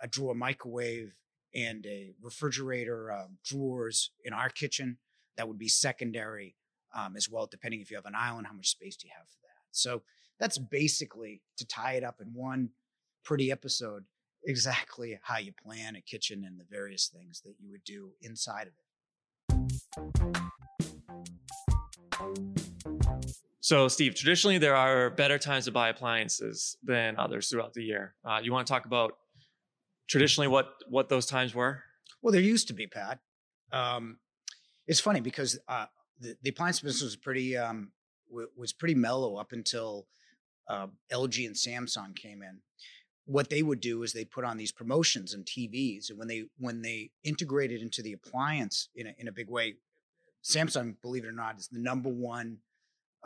a 0.03 0.09
drawer 0.09 0.35
microwave 0.35 1.15
and 1.55 1.85
a 1.87 2.13
refrigerator 2.23 3.11
um, 3.11 3.39
drawers 3.45 4.11
in 4.25 4.33
our 4.33 4.51
kitchen. 4.51 4.99
That 5.37 5.49
would 5.49 5.59
be 5.59 5.69
secondary 5.69 6.57
um, 6.95 7.17
as 7.17 7.29
well, 7.29 7.47
depending 7.47 7.81
if 7.81 7.91
you 7.91 7.97
have 7.97 8.07
an 8.07 8.15
island, 8.15 8.47
how 8.47 8.55
much 8.55 8.69
space 8.69 8.97
do 8.97 9.07
you 9.07 9.13
have 9.17 9.29
for 9.29 9.39
that? 9.43 9.63
So 9.71 10.03
that's 10.41 10.59
basically 10.59 11.43
to 11.57 11.67
tie 11.67 11.93
it 11.93 12.05
up 12.05 12.21
in 12.21 12.29
one 12.35 12.71
pretty 13.25 13.53
episode 13.53 14.05
exactly 14.45 15.19
how 15.23 15.39
you 15.39 15.53
plan 15.53 15.97
a 15.97 16.01
kitchen 16.01 16.45
and 16.45 16.59
the 16.59 16.65
various 16.71 17.09
things 17.09 17.41
that 17.43 17.55
you 17.59 17.71
would 17.71 17.85
do 17.85 18.11
inside 18.23 18.69
of 18.69 18.73
it. 18.75 18.89
So, 23.61 23.89
Steve, 23.89 24.15
traditionally 24.15 24.59
there 24.59 24.75
are 24.75 25.11
better 25.11 25.39
times 25.39 25.67
to 25.67 25.73
buy 25.73 25.91
appliances 25.91 26.77
than 26.83 27.19
others 27.19 27.49
throughout 27.51 27.75
the 27.75 27.83
year. 27.83 28.15
Uh, 28.25 28.41
you 28.43 28.53
want 28.53 28.67
to 28.67 28.73
talk 28.73 28.87
about 28.87 29.19
traditionally 30.09 30.49
what 30.49 30.75
what 30.89 31.09
those 31.09 31.27
times 31.27 31.55
were? 31.55 31.83
Well, 32.23 32.33
there 32.33 32.41
used 32.41 32.69
to 32.69 32.75
be, 32.75 32.87
Pat. 32.87 33.19
Um, 33.73 34.19
it's 34.87 35.01
funny 35.01 35.21
because 35.21 35.59
uh, 35.69 35.87
the, 36.19 36.37
the, 36.43 36.51
appliance 36.51 36.81
business 36.81 37.03
was 37.03 37.17
pretty 37.17 37.57
um, 37.57 37.93
w- 38.31 38.49
was 38.57 38.73
pretty 38.73 38.95
mellow 38.95 39.37
up 39.37 39.53
until 39.53 40.07
uh, 40.69 40.87
LG 41.13 41.47
and 41.47 41.55
Samsung 41.55 42.17
came 42.17 42.43
in, 42.43 42.61
what 43.29 43.51
they 43.51 43.63
would 43.63 43.81
do 43.81 44.03
is 44.03 44.15
they 44.15 44.25
put 44.25 44.47
on 44.47 44.57
these 44.57 44.73
promotions 44.73 45.35
and 45.35 45.45
TVs, 45.45 46.09
and 46.09 46.19
when 46.19 46.29
they 46.29 46.45
when 46.57 46.81
they 46.81 47.11
integrated 47.23 47.83
into 47.83 48.01
the 48.03 48.15
appliance 48.15 48.89
in 48.97 49.07
a, 49.07 49.15
in 49.19 49.29
a 49.29 49.33
big 49.33 49.51
way, 49.51 49.75
Samsung, 50.43 50.95
believe 51.03 51.25
it 51.25 51.29
or 51.29 51.33
not, 51.33 51.59
is 51.59 51.69
the 51.69 51.79
number 51.79 52.09
one 52.09 52.59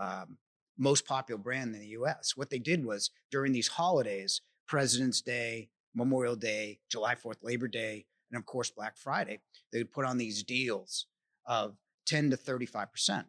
um, 0.00 0.38
most 0.76 1.06
popular 1.06 1.40
brand 1.40 1.73
in 1.73 1.80
the 1.80 1.87
U.S. 1.88 2.32
What 2.35 2.50
they 2.50 2.59
did 2.59 2.85
was 2.85 3.12
during 3.30 3.52
these 3.52 3.68
holidays, 3.68 4.40
President's 4.66 5.23
Day, 5.23 5.68
Memorial 5.94 6.35
Day, 6.35 6.80
July 6.90 7.14
Fourth, 7.14 7.38
Labor 7.40 7.68
Day, 7.68 8.06
and 8.32 8.37
of 8.37 8.44
course 8.44 8.73
Black 8.73 8.97
Friday, 8.97 9.38
they 9.73 9.78
would 9.78 9.92
put 9.92 10.04
on 10.04 10.18
these 10.18 10.42
deals 10.42 11.06
of 11.47 11.76
ten 12.06 12.28
to 12.30 12.37
thirty 12.37 12.66
five 12.66 12.90
percent, 12.90 13.28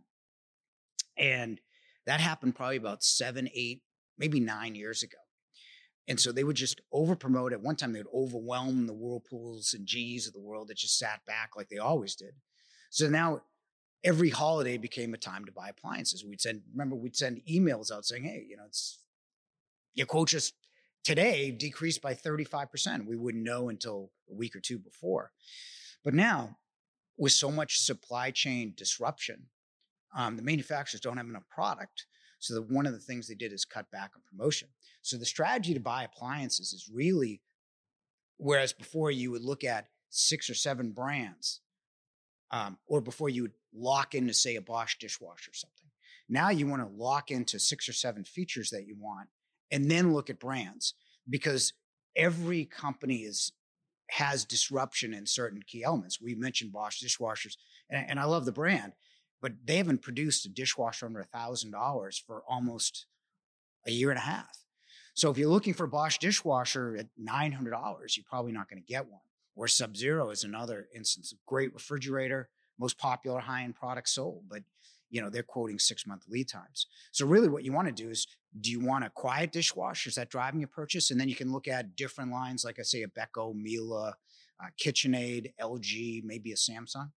and 1.19 1.61
that 2.07 2.19
happened 2.19 2.55
probably 2.55 2.77
about 2.77 3.03
seven, 3.03 3.47
eight, 3.53 3.83
maybe 4.17 4.39
nine 4.39 4.73
years 4.73 5.03
ago 5.03 5.19
and 6.07 6.19
so 6.19 6.31
they 6.31 6.43
would 6.43 6.55
just 6.55 6.81
over 6.91 7.15
promote. 7.15 7.53
At 7.53 7.61
one 7.61 7.75
time, 7.75 7.93
they 7.93 7.99
would 7.99 8.13
overwhelm 8.13 8.87
the 8.87 8.93
whirlpools 8.93 9.73
and 9.73 9.87
G's 9.87 10.27
of 10.27 10.33
the 10.33 10.41
world 10.41 10.67
that 10.67 10.77
just 10.77 10.97
sat 10.97 11.25
back 11.25 11.51
like 11.55 11.69
they 11.69 11.77
always 11.77 12.15
did. 12.15 12.33
So 12.89 13.09
now 13.09 13.41
every 14.03 14.29
holiday 14.29 14.77
became 14.77 15.13
a 15.13 15.17
time 15.17 15.45
to 15.45 15.51
buy 15.51 15.69
appliances. 15.69 16.25
We'd 16.25 16.41
send, 16.41 16.61
remember, 16.71 16.95
we'd 16.95 17.15
send 17.15 17.41
emails 17.49 17.91
out 17.91 18.05
saying, 18.05 18.23
hey, 18.25 18.45
you 18.47 18.57
know, 18.57 18.63
it's 18.67 18.99
your 19.93 20.07
quote 20.07 20.27
just 20.27 20.53
today 21.03 21.51
decreased 21.51 22.01
by 22.01 22.13
35%. 22.13 23.05
We 23.05 23.15
wouldn't 23.15 23.43
know 23.43 23.69
until 23.69 24.11
a 24.29 24.33
week 24.33 24.55
or 24.55 24.59
two 24.59 24.79
before. 24.79 25.31
But 26.03 26.13
now, 26.13 26.57
with 27.17 27.31
so 27.31 27.49
much 27.49 27.79
supply 27.79 28.31
chain 28.31 28.73
disruption, 28.75 29.43
um, 30.15 30.35
the 30.35 30.43
manufacturers 30.43 31.01
don't 31.01 31.17
have 31.17 31.27
enough 31.27 31.47
product. 31.49 32.05
So 32.43 32.55
the, 32.55 32.61
one 32.61 32.85
of 32.85 32.91
the 32.91 32.99
things 32.99 33.29
they 33.29 33.35
did 33.35 33.53
is 33.53 33.63
cut 33.63 33.89
back 33.89 34.11
on 34.15 34.21
promotion. 34.29 34.67
So 35.01 35.15
the 35.15 35.25
strategy 35.25 35.73
to 35.73 35.79
buy 35.79 36.03
appliances 36.03 36.73
is 36.73 36.89
really, 36.93 37.41
whereas 38.35 38.73
before 38.73 39.11
you 39.11 39.31
would 39.31 39.43
look 39.43 39.63
at 39.63 39.87
six 40.09 40.49
or 40.49 40.53
seven 40.53 40.91
brands, 40.91 41.61
um, 42.51 42.77
or 42.85 42.99
before 42.99 43.29
you 43.29 43.43
would 43.43 43.53
lock 43.73 44.13
into 44.13 44.33
say 44.33 44.57
a 44.57 44.61
Bosch 44.61 44.97
dishwasher 44.99 45.51
or 45.51 45.53
something. 45.53 45.89
Now 46.27 46.49
you 46.49 46.67
want 46.67 46.81
to 46.81 47.01
lock 47.01 47.31
into 47.31 47.59
six 47.59 47.87
or 47.87 47.93
seven 47.93 48.25
features 48.25 48.71
that 48.71 48.87
you 48.87 48.97
want, 48.99 49.29
and 49.71 49.89
then 49.89 50.13
look 50.13 50.29
at 50.29 50.37
brands 50.37 50.95
because 51.29 51.71
every 52.13 52.65
company 52.65 53.19
is 53.19 53.53
has 54.09 54.43
disruption 54.43 55.13
in 55.13 55.25
certain 55.25 55.61
key 55.65 55.81
elements. 55.81 56.19
We 56.21 56.35
mentioned 56.35 56.73
Bosch 56.73 57.01
dishwashers, 57.01 57.55
and, 57.89 58.05
and 58.09 58.19
I 58.19 58.25
love 58.25 58.43
the 58.43 58.51
brand, 58.51 58.91
but 59.43 59.51
they 59.65 59.75
haven't 59.75 60.01
produced 60.01 60.45
a 60.45 60.49
dishwasher 60.49 61.05
under 61.05 61.19
a 61.19 61.25
thousand 61.25 61.71
dollars 61.71 62.17
for 62.17 62.43
almost 62.47 63.07
a 63.85 63.91
year 63.91 64.09
and 64.09 64.17
a 64.17 64.21
half. 64.21 64.63
So 65.15 65.29
if 65.29 65.37
you're 65.37 65.49
looking 65.49 65.73
for 65.73 65.83
a 65.83 65.89
Bosch 65.89 66.17
dishwasher 66.17 66.95
at 66.97 67.07
nine 67.17 67.51
hundred 67.51 67.71
dollars, 67.71 68.15
you're 68.15 68.25
probably 68.27 68.53
not 68.53 68.69
going 68.69 68.81
to 68.81 68.87
get 68.87 69.05
one. 69.05 69.19
Or 69.55 69.67
Sub 69.67 69.97
Zero 69.97 70.29
is 70.29 70.45
another 70.45 70.87
instance 70.95 71.33
of 71.33 71.39
great 71.45 71.73
refrigerator, 71.73 72.49
most 72.79 72.97
popular 72.97 73.41
high 73.41 73.63
end 73.63 73.75
product 73.75 74.07
sold, 74.07 74.45
but 74.49 74.63
you 75.09 75.21
know 75.21 75.29
they're 75.29 75.43
quoting 75.43 75.77
six 75.77 76.07
month 76.07 76.23
lead 76.29 76.47
times. 76.47 76.87
So 77.11 77.27
really, 77.27 77.49
what 77.49 77.65
you 77.65 77.73
want 77.73 77.89
to 77.89 78.03
do 78.03 78.09
is, 78.09 78.25
do 78.61 78.71
you 78.71 78.79
want 78.79 79.03
a 79.03 79.09
quiet 79.09 79.51
dishwasher? 79.51 80.07
Is 80.07 80.15
that 80.15 80.29
driving 80.29 80.61
your 80.61 80.69
purchase? 80.69 81.11
And 81.11 81.19
then 81.19 81.27
you 81.27 81.35
can 81.35 81.51
look 81.51 81.67
at 81.67 81.97
different 81.97 82.31
lines, 82.31 82.63
like 82.63 82.79
I 82.79 82.83
say, 82.83 83.03
a 83.03 83.07
Beko, 83.09 83.53
Miele, 83.53 84.15
uh, 84.63 84.67
KitchenAid, 84.81 85.51
LG, 85.61 86.23
maybe 86.23 86.53
a 86.53 86.55
Samsung. 86.55 87.11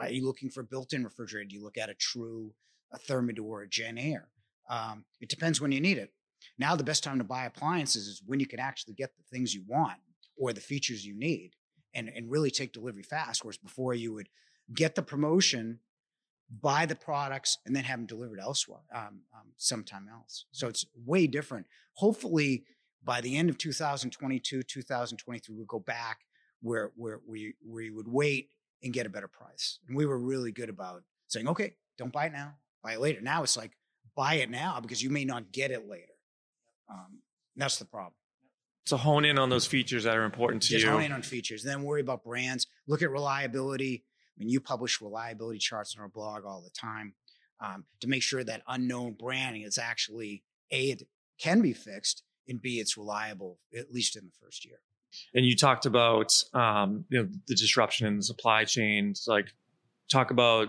Are 0.00 0.10
you 0.10 0.24
looking 0.24 0.50
for 0.50 0.60
a 0.60 0.64
built-in 0.64 1.04
refrigerator? 1.04 1.48
Do 1.48 1.56
you 1.56 1.62
look 1.62 1.78
at 1.78 1.90
a 1.90 1.94
True, 1.94 2.52
a 2.92 2.98
Thermador, 2.98 3.64
a 3.64 3.68
JennAir? 3.68 4.24
Um, 4.68 5.04
it 5.20 5.28
depends 5.28 5.60
when 5.60 5.72
you 5.72 5.80
need 5.80 5.98
it. 5.98 6.12
Now 6.58 6.74
the 6.74 6.84
best 6.84 7.04
time 7.04 7.18
to 7.18 7.24
buy 7.24 7.44
appliances 7.44 8.06
is 8.06 8.22
when 8.24 8.40
you 8.40 8.46
can 8.46 8.60
actually 8.60 8.94
get 8.94 9.10
the 9.16 9.24
things 9.24 9.54
you 9.54 9.62
want 9.66 9.98
or 10.38 10.52
the 10.52 10.60
features 10.60 11.04
you 11.04 11.14
need, 11.14 11.52
and 11.94 12.08
and 12.08 12.30
really 12.30 12.50
take 12.50 12.72
delivery 12.72 13.02
fast. 13.02 13.44
Whereas 13.44 13.58
before 13.58 13.94
you 13.94 14.14
would 14.14 14.28
get 14.74 14.94
the 14.94 15.02
promotion, 15.02 15.80
buy 16.62 16.86
the 16.86 16.94
products, 16.94 17.58
and 17.66 17.76
then 17.76 17.84
have 17.84 17.98
them 17.98 18.06
delivered 18.06 18.40
elsewhere, 18.40 18.80
um, 18.94 19.22
um, 19.34 19.52
sometime 19.56 20.08
else. 20.10 20.46
So 20.52 20.68
it's 20.68 20.86
way 21.04 21.26
different. 21.26 21.66
Hopefully, 21.94 22.64
by 23.04 23.20
the 23.20 23.36
end 23.36 23.50
of 23.50 23.58
2022, 23.58 24.62
2023, 24.62 25.54
we'll 25.54 25.66
go 25.66 25.80
back 25.80 26.20
where 26.62 26.92
where 26.96 27.20
we 27.26 27.54
we 27.66 27.90
would 27.90 28.08
wait 28.08 28.48
and 28.82 28.92
get 28.92 29.06
a 29.06 29.10
better 29.10 29.28
price. 29.28 29.78
And 29.86 29.96
we 29.96 30.06
were 30.06 30.18
really 30.18 30.52
good 30.52 30.68
about 30.68 31.02
saying, 31.28 31.48
okay, 31.48 31.74
don't 31.98 32.12
buy 32.12 32.26
it 32.26 32.32
now, 32.32 32.54
buy 32.82 32.94
it 32.94 33.00
later. 33.00 33.20
Now 33.20 33.42
it's 33.42 33.56
like, 33.56 33.72
buy 34.16 34.34
it 34.34 34.50
now 34.50 34.80
because 34.80 35.02
you 35.02 35.10
may 35.10 35.24
not 35.24 35.52
get 35.52 35.70
it 35.70 35.88
later. 35.88 36.12
Um, 36.90 37.20
that's 37.56 37.78
the 37.78 37.84
problem. 37.84 38.14
So 38.86 38.96
hone 38.96 39.24
in 39.24 39.38
on 39.38 39.50
those 39.50 39.66
features 39.66 40.04
that 40.04 40.16
are 40.16 40.24
important 40.24 40.62
to 40.64 40.72
you. 40.72 40.78
Just 40.78 40.86
you. 40.86 40.92
hone 40.92 41.02
in 41.02 41.12
on 41.12 41.22
features. 41.22 41.62
Then 41.62 41.82
worry 41.82 42.00
about 42.00 42.24
brands. 42.24 42.66
Look 42.88 43.02
at 43.02 43.10
reliability. 43.10 44.04
I 44.04 44.40
mean, 44.40 44.48
you 44.48 44.60
publish 44.60 45.00
reliability 45.00 45.58
charts 45.58 45.94
on 45.96 46.02
our 46.02 46.08
blog 46.08 46.44
all 46.44 46.62
the 46.62 46.70
time 46.70 47.14
um, 47.60 47.84
to 48.00 48.08
make 48.08 48.22
sure 48.22 48.42
that 48.42 48.62
unknown 48.66 49.12
branding 49.12 49.62
is 49.62 49.78
actually 49.78 50.42
a 50.72 50.90
it 50.90 51.02
can 51.38 51.60
be 51.60 51.72
fixed 51.72 52.22
and 52.48 52.60
b 52.60 52.80
it's 52.80 52.96
reliable 52.96 53.58
at 53.76 53.92
least 53.92 54.16
in 54.16 54.24
the 54.24 54.32
first 54.40 54.64
year. 54.64 54.80
And 55.34 55.44
you 55.44 55.56
talked 55.56 55.86
about 55.86 56.32
um, 56.54 57.04
you 57.08 57.22
know 57.22 57.28
the 57.46 57.54
disruption 57.54 58.06
in 58.06 58.16
the 58.16 58.22
supply 58.22 58.64
chains. 58.64 59.24
Like, 59.26 59.52
talk 60.10 60.30
about 60.30 60.68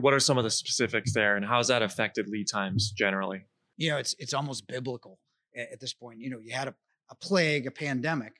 what 0.00 0.14
are 0.14 0.20
some 0.20 0.38
of 0.38 0.44
the 0.44 0.50
specifics 0.50 1.12
there, 1.12 1.36
and 1.36 1.44
how 1.44 1.58
has 1.58 1.68
that 1.68 1.82
affected 1.82 2.28
lead 2.28 2.48
times 2.48 2.90
generally? 2.90 3.46
You 3.76 3.90
know, 3.90 3.98
it's 3.98 4.14
it's 4.18 4.34
almost 4.34 4.66
biblical 4.66 5.18
at, 5.56 5.80
this 5.80 5.92
point. 5.92 6.20
You 6.20 6.30
know, 6.30 6.38
you 6.38 6.52
had 6.52 6.68
a, 6.68 6.74
a 7.10 7.14
plague, 7.14 7.66
a 7.66 7.70
pandemic, 7.70 8.34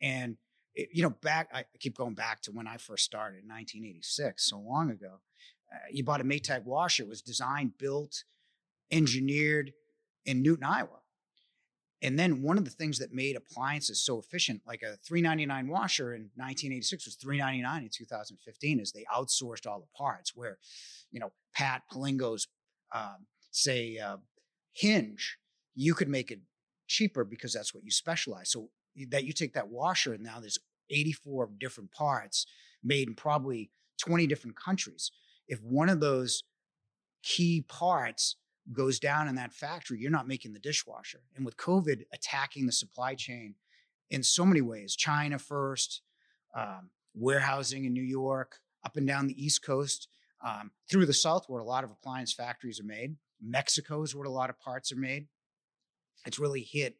and 0.00 0.36
it, 0.74 0.88
you 0.92 1.02
know, 1.02 1.10
back 1.10 1.48
I 1.52 1.64
keep 1.78 1.96
going 1.96 2.14
back 2.14 2.42
to 2.42 2.52
when 2.52 2.66
I 2.66 2.76
first 2.76 3.04
started, 3.04 3.42
in 3.42 3.48
1986, 3.48 4.44
so 4.44 4.58
long 4.58 4.90
ago. 4.90 5.20
uh, 5.72 5.78
you 5.90 6.04
bought 6.04 6.20
a 6.20 6.24
Maytag 6.24 6.64
washer. 6.64 7.04
It 7.04 7.08
was 7.08 7.22
designed, 7.22 7.78
built, 7.78 8.24
engineered 8.90 9.72
in 10.24 10.42
Newton, 10.42 10.64
Iowa. 10.64 11.00
And 12.02 12.18
then 12.18 12.42
one 12.42 12.58
of 12.58 12.64
the 12.64 12.70
things 12.70 12.98
that 12.98 13.12
made 13.12 13.36
appliances 13.36 14.00
so 14.00 14.18
efficient, 14.18 14.62
like 14.66 14.82
a 14.82 14.96
399 15.04 15.68
washer 15.68 16.14
in 16.14 16.30
1986 16.36 17.06
was 17.06 17.14
399 17.16 17.82
in 17.82 17.88
2015, 17.92 18.80
is 18.80 18.92
they 18.92 19.04
outsourced 19.12 19.66
all 19.66 19.80
the 19.80 19.98
parts. 19.98 20.32
Where, 20.34 20.58
you 21.10 21.18
know, 21.18 21.32
Pat 21.54 21.82
Palingo's, 21.92 22.46
um, 22.94 23.26
say, 23.50 23.98
uh, 23.98 24.18
hinge, 24.72 25.38
you 25.74 25.94
could 25.94 26.08
make 26.08 26.30
it 26.30 26.40
cheaper 26.86 27.24
because 27.24 27.52
that's 27.52 27.74
what 27.74 27.84
you 27.84 27.90
specialize. 27.90 28.50
So 28.50 28.70
that 29.10 29.24
you 29.24 29.32
take 29.32 29.54
that 29.54 29.68
washer 29.68 30.14
and 30.14 30.22
now 30.22 30.40
there's 30.40 30.58
84 30.90 31.50
different 31.58 31.92
parts 31.92 32.46
made 32.82 33.08
in 33.08 33.14
probably 33.14 33.70
20 34.00 34.26
different 34.26 34.56
countries. 34.56 35.10
If 35.46 35.60
one 35.62 35.88
of 35.88 36.00
those 36.00 36.44
key 37.22 37.64
parts 37.68 38.36
goes 38.72 38.98
down 38.98 39.28
in 39.28 39.34
that 39.36 39.52
factory, 39.52 39.98
you're 39.98 40.10
not 40.10 40.28
making 40.28 40.52
the 40.52 40.58
dishwasher. 40.58 41.20
And 41.36 41.44
with 41.44 41.56
COVID 41.56 42.02
attacking 42.12 42.66
the 42.66 42.72
supply 42.72 43.14
chain 43.14 43.54
in 44.10 44.22
so 44.22 44.44
many 44.44 44.60
ways, 44.60 44.96
China 44.96 45.38
first, 45.38 46.02
um, 46.54 46.90
warehousing 47.14 47.84
in 47.84 47.92
New 47.92 48.02
York, 48.02 48.60
up 48.84 48.96
and 48.96 49.06
down 49.06 49.26
the 49.26 49.44
East 49.44 49.62
Coast, 49.62 50.08
um, 50.44 50.70
through 50.90 51.06
the 51.06 51.12
South, 51.12 51.44
where 51.48 51.60
a 51.60 51.64
lot 51.64 51.84
of 51.84 51.90
appliance 51.90 52.32
factories 52.32 52.80
are 52.80 52.84
made. 52.84 53.16
Mexico 53.40 54.02
is 54.02 54.14
where 54.14 54.26
a 54.26 54.30
lot 54.30 54.50
of 54.50 54.58
parts 54.58 54.92
are 54.92 54.96
made. 54.96 55.26
It's 56.26 56.38
really 56.38 56.62
hit. 56.62 56.96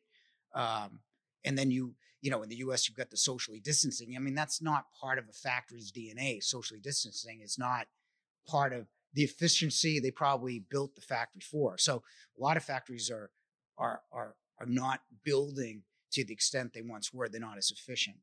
Um, 0.54 1.00
and 1.44 1.56
then 1.56 1.70
you, 1.70 1.94
you 2.20 2.30
know, 2.30 2.42
in 2.42 2.48
the 2.48 2.56
US, 2.56 2.88
you've 2.88 2.96
got 2.96 3.10
the 3.10 3.16
socially 3.16 3.60
distancing. 3.60 4.14
I 4.16 4.18
mean, 4.18 4.34
that's 4.34 4.60
not 4.60 4.86
part 5.00 5.18
of 5.18 5.28
a 5.28 5.32
factory's 5.32 5.92
DNA. 5.92 6.42
Socially 6.42 6.80
distancing 6.80 7.40
is 7.42 7.58
not 7.58 7.86
part 8.46 8.72
of 8.72 8.86
the 9.14 9.22
efficiency 9.22 9.98
they 9.98 10.10
probably 10.10 10.64
built 10.70 10.94
the 10.94 11.00
factory 11.00 11.40
for. 11.40 11.78
So 11.78 12.02
a 12.38 12.42
lot 12.42 12.56
of 12.56 12.64
factories 12.64 13.10
are 13.10 13.30
are 13.76 14.02
are 14.12 14.34
are 14.60 14.66
not 14.66 15.00
building 15.24 15.82
to 16.12 16.24
the 16.24 16.32
extent 16.32 16.72
they 16.72 16.82
once 16.82 17.12
were. 17.12 17.28
They're 17.28 17.40
not 17.40 17.58
as 17.58 17.70
efficient. 17.70 18.16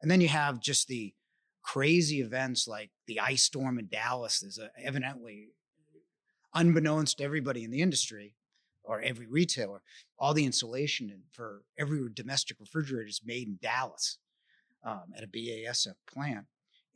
And 0.00 0.10
then 0.10 0.20
you 0.20 0.28
have 0.28 0.60
just 0.60 0.88
the 0.88 1.14
crazy 1.62 2.20
events 2.20 2.68
like 2.68 2.90
the 3.06 3.20
ice 3.20 3.42
storm 3.42 3.78
in 3.78 3.88
Dallas. 3.88 4.40
There's 4.40 4.58
a, 4.58 4.70
evidently, 4.82 5.48
unbeknownst 6.54 7.18
to 7.18 7.24
everybody 7.24 7.64
in 7.64 7.70
the 7.70 7.82
industry 7.82 8.34
or 8.84 9.00
every 9.00 9.26
retailer, 9.26 9.82
all 10.18 10.32
the 10.32 10.44
insulation 10.44 11.22
for 11.32 11.62
every 11.76 12.00
domestic 12.14 12.58
refrigerator 12.60 13.08
is 13.08 13.20
made 13.24 13.48
in 13.48 13.58
Dallas 13.60 14.18
um, 14.84 15.04
at 15.16 15.24
a 15.24 15.26
BASF 15.26 15.94
plant 16.06 16.46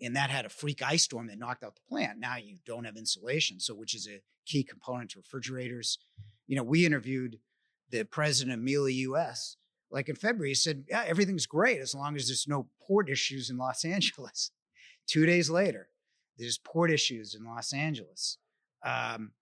and 0.00 0.16
that 0.16 0.30
had 0.30 0.46
a 0.46 0.50
freak 0.50 0.82
ice 0.82 1.04
storm 1.04 1.26
that 1.26 1.38
knocked 1.38 1.62
out 1.62 1.74
the 1.74 1.88
plant. 1.88 2.18
Now 2.18 2.36
you 2.36 2.56
don't 2.64 2.84
have 2.84 2.96
insulation, 2.96 3.60
so 3.60 3.74
which 3.74 3.94
is 3.94 4.08
a 4.08 4.20
key 4.46 4.62
component 4.62 5.10
to 5.10 5.18
refrigerators. 5.18 5.98
You 6.46 6.56
know, 6.56 6.62
we 6.62 6.86
interviewed 6.86 7.38
the 7.90 8.04
president 8.04 8.54
of 8.54 8.64
Miele 8.64 8.88
US 8.88 9.56
like 9.90 10.08
in 10.08 10.16
February. 10.16 10.50
He 10.50 10.54
said, 10.54 10.84
"Yeah, 10.88 11.04
everything's 11.06 11.46
great 11.46 11.80
as 11.80 11.94
long 11.94 12.16
as 12.16 12.28
there's 12.28 12.48
no 12.48 12.68
port 12.80 13.10
issues 13.10 13.50
in 13.50 13.58
Los 13.58 13.84
Angeles." 13.96 14.50
Two 15.06 15.26
days 15.26 15.50
later, 15.50 15.88
there's 16.38 16.58
port 16.58 16.90
issues 16.90 17.34
in 17.34 17.44
Los 17.44 17.72
Angeles. 17.72 18.38
Um, 18.84 19.32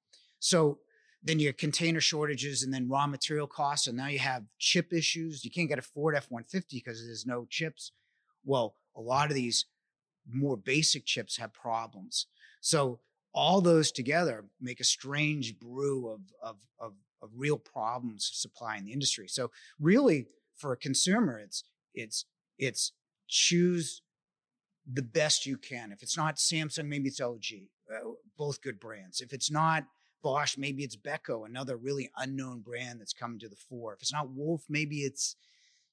so 0.41 0.81
then 1.23 1.39
you 1.39 1.49
have 1.49 1.57
container 1.57 2.01
shortages 2.01 2.63
and 2.63 2.73
then 2.73 2.89
raw 2.89 3.07
material 3.07 3.47
costs, 3.47 3.87
and 3.87 3.97
now 3.97 4.07
you 4.07 4.19
have 4.19 4.45
chip 4.59 4.93
issues. 4.93 5.45
You 5.45 5.51
can't 5.51 5.69
get 5.69 5.79
a 5.79 5.83
Ford 5.83 6.17
F 6.17 6.27
one 6.31 6.45
fifty 6.45 6.79
because 6.79 7.05
there's 7.05 7.27
no 7.27 7.47
chips. 7.49 7.93
Well, 8.45 8.77
a 8.97 9.01
lot 9.01 9.29
of 9.29 9.35
these 9.35 9.67
more 10.31 10.57
basic 10.57 11.05
chips 11.05 11.37
have 11.37 11.53
problems. 11.53 12.27
So 12.61 13.01
all 13.33 13.61
those 13.61 13.93
together 13.93 14.45
make 14.61 14.81
a 14.81 14.85
strange 14.85 15.59
brew 15.59 16.09
of, 16.09 16.21
of, 16.43 16.57
of, 16.81 16.93
of 17.23 17.31
real 17.37 17.59
problems 17.59 18.31
supplying 18.33 18.85
the 18.85 18.93
industry. 18.93 19.29
So 19.29 19.51
really 19.79 20.27
for 20.57 20.73
a 20.73 20.77
consumer, 20.77 21.39
it's, 21.39 21.65
it's, 21.95 22.25
it's 22.59 22.93
choose 23.29 24.03
the 24.91 25.03
best 25.03 25.47
you 25.47 25.57
can. 25.57 25.93
If 25.93 26.03
it's 26.03 26.17
not 26.17 26.37
Samsung, 26.37 26.87
maybe 26.87 27.09
it's 27.09 27.21
LG, 27.21 27.69
uh, 27.95 28.11
both 28.37 28.63
good 28.63 28.81
brands. 28.81 29.21
If 29.21 29.33
it's 29.33 29.51
not 29.51 29.85
Bosch, 30.23 30.57
maybe 30.57 30.83
it's 30.83 30.97
Beko, 30.97 31.47
another 31.47 31.77
really 31.77 32.11
unknown 32.17 32.61
brand 32.61 33.01
that's 33.01 33.13
coming 33.13 33.39
to 33.41 33.49
the 33.49 33.57
fore. 33.57 33.95
If 33.95 34.03
it's 34.03 34.13
not 34.13 34.31
Wolf, 34.31 34.65
maybe 34.69 34.99
it's, 35.01 35.37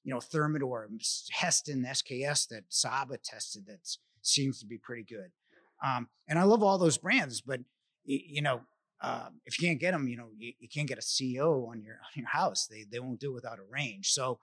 you 0.02 0.12
know, 0.12 0.20
Thermador, 0.20 0.86
Hestan, 1.32 1.84
SKS 1.84 2.48
that 2.48 2.64
Saba 2.68 3.18
tested 3.18 3.64
that's 3.66 3.98
seems 4.26 4.60
to 4.60 4.66
be 4.66 4.78
pretty 4.78 5.04
good. 5.04 5.30
Um, 5.84 6.08
and 6.28 6.38
I 6.38 6.44
love 6.44 6.62
all 6.62 6.78
those 6.78 6.98
brands, 6.98 7.40
but 7.40 7.60
you 8.04 8.42
know, 8.42 8.60
um, 9.00 9.40
if 9.44 9.60
you 9.60 9.68
can't 9.68 9.80
get 9.80 9.92
them, 9.92 10.08
you 10.08 10.16
know, 10.16 10.28
you, 10.36 10.52
you, 10.58 10.68
can't 10.68 10.88
get 10.88 10.98
a 10.98 11.02
CO 11.02 11.68
on 11.70 11.82
your 11.82 11.94
on 12.04 12.12
your 12.14 12.28
house. 12.28 12.66
They 12.66 12.84
they 12.90 13.00
won't 13.00 13.20
do 13.20 13.30
it 13.30 13.34
without 13.34 13.58
a 13.58 13.62
range. 13.70 14.12
So 14.12 14.38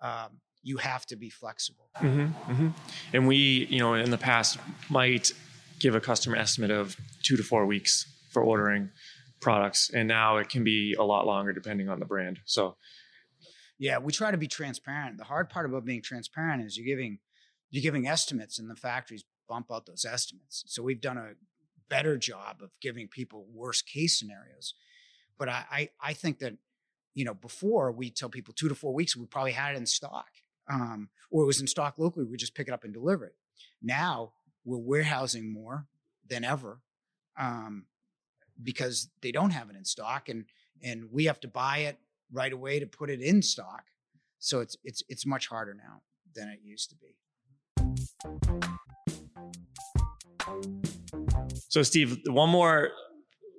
um, 0.00 0.40
you 0.62 0.78
have 0.78 1.06
to 1.06 1.16
be 1.16 1.30
flexible. 1.30 1.88
Mm-hmm, 2.00 2.52
mm-hmm. 2.52 2.68
And 3.12 3.28
we, 3.28 3.66
you 3.70 3.78
know, 3.78 3.94
in 3.94 4.10
the 4.10 4.18
past 4.18 4.58
might 4.88 5.32
give 5.78 5.94
a 5.94 6.00
customer 6.00 6.36
estimate 6.36 6.70
of 6.70 6.96
two 7.22 7.36
to 7.36 7.42
four 7.42 7.66
weeks 7.66 8.06
for 8.30 8.42
ordering 8.42 8.90
products, 9.40 9.90
and 9.94 10.08
now 10.08 10.38
it 10.38 10.48
can 10.48 10.64
be 10.64 10.94
a 10.98 11.04
lot 11.04 11.26
longer 11.26 11.52
depending 11.52 11.88
on 11.88 12.00
the 12.00 12.06
brand. 12.06 12.40
So. 12.44 12.76
Yeah, 13.76 13.98
we 13.98 14.12
try 14.12 14.30
to 14.30 14.38
be 14.38 14.46
transparent. 14.46 15.18
The 15.18 15.24
hard 15.24 15.50
part 15.50 15.66
about 15.66 15.84
being 15.84 16.00
transparent 16.00 16.64
is 16.64 16.78
you're 16.78 16.86
giving 16.86 17.18
you're 17.74 17.82
giving 17.82 18.06
estimates 18.06 18.60
and 18.60 18.70
the 18.70 18.76
factories 18.76 19.24
bump 19.48 19.66
out 19.72 19.84
those 19.84 20.04
estimates. 20.04 20.62
So 20.68 20.80
we've 20.80 21.00
done 21.00 21.18
a 21.18 21.32
better 21.88 22.16
job 22.16 22.58
of 22.62 22.70
giving 22.80 23.08
people 23.08 23.48
worst 23.52 23.88
case 23.88 24.16
scenarios. 24.16 24.74
But 25.36 25.48
I, 25.48 25.64
I, 25.68 25.88
I 26.00 26.12
think 26.12 26.38
that, 26.38 26.54
you 27.14 27.24
know, 27.24 27.34
before 27.34 27.90
we 27.90 28.10
tell 28.10 28.28
people 28.28 28.54
two 28.54 28.68
to 28.68 28.76
four 28.76 28.94
weeks, 28.94 29.16
we 29.16 29.26
probably 29.26 29.50
had 29.50 29.74
it 29.74 29.78
in 29.78 29.86
stock. 29.86 30.28
Um, 30.70 31.08
or 31.32 31.42
it 31.42 31.46
was 31.46 31.60
in 31.60 31.66
stock 31.66 31.98
locally, 31.98 32.24
we 32.24 32.36
just 32.36 32.54
pick 32.54 32.68
it 32.68 32.72
up 32.72 32.84
and 32.84 32.94
deliver 32.94 33.24
it. 33.24 33.34
Now 33.82 34.34
we're 34.64 34.78
warehousing 34.78 35.52
more 35.52 35.88
than 36.28 36.44
ever 36.44 36.78
um, 37.36 37.86
because 38.62 39.08
they 39.20 39.32
don't 39.32 39.50
have 39.50 39.68
it 39.68 39.74
in 39.74 39.84
stock 39.84 40.28
and 40.28 40.44
and 40.80 41.08
we 41.10 41.24
have 41.24 41.40
to 41.40 41.48
buy 41.48 41.78
it 41.78 41.98
right 42.30 42.52
away 42.52 42.78
to 42.78 42.86
put 42.86 43.10
it 43.10 43.20
in 43.20 43.42
stock. 43.42 43.86
So 44.38 44.60
it's 44.60 44.76
it's 44.84 45.02
it's 45.08 45.26
much 45.26 45.48
harder 45.48 45.74
now 45.74 46.02
than 46.36 46.48
it 46.48 46.60
used 46.62 46.90
to 46.90 46.96
be. 46.96 47.16
So, 51.68 51.82
Steve, 51.82 52.18
one 52.26 52.50
more 52.50 52.90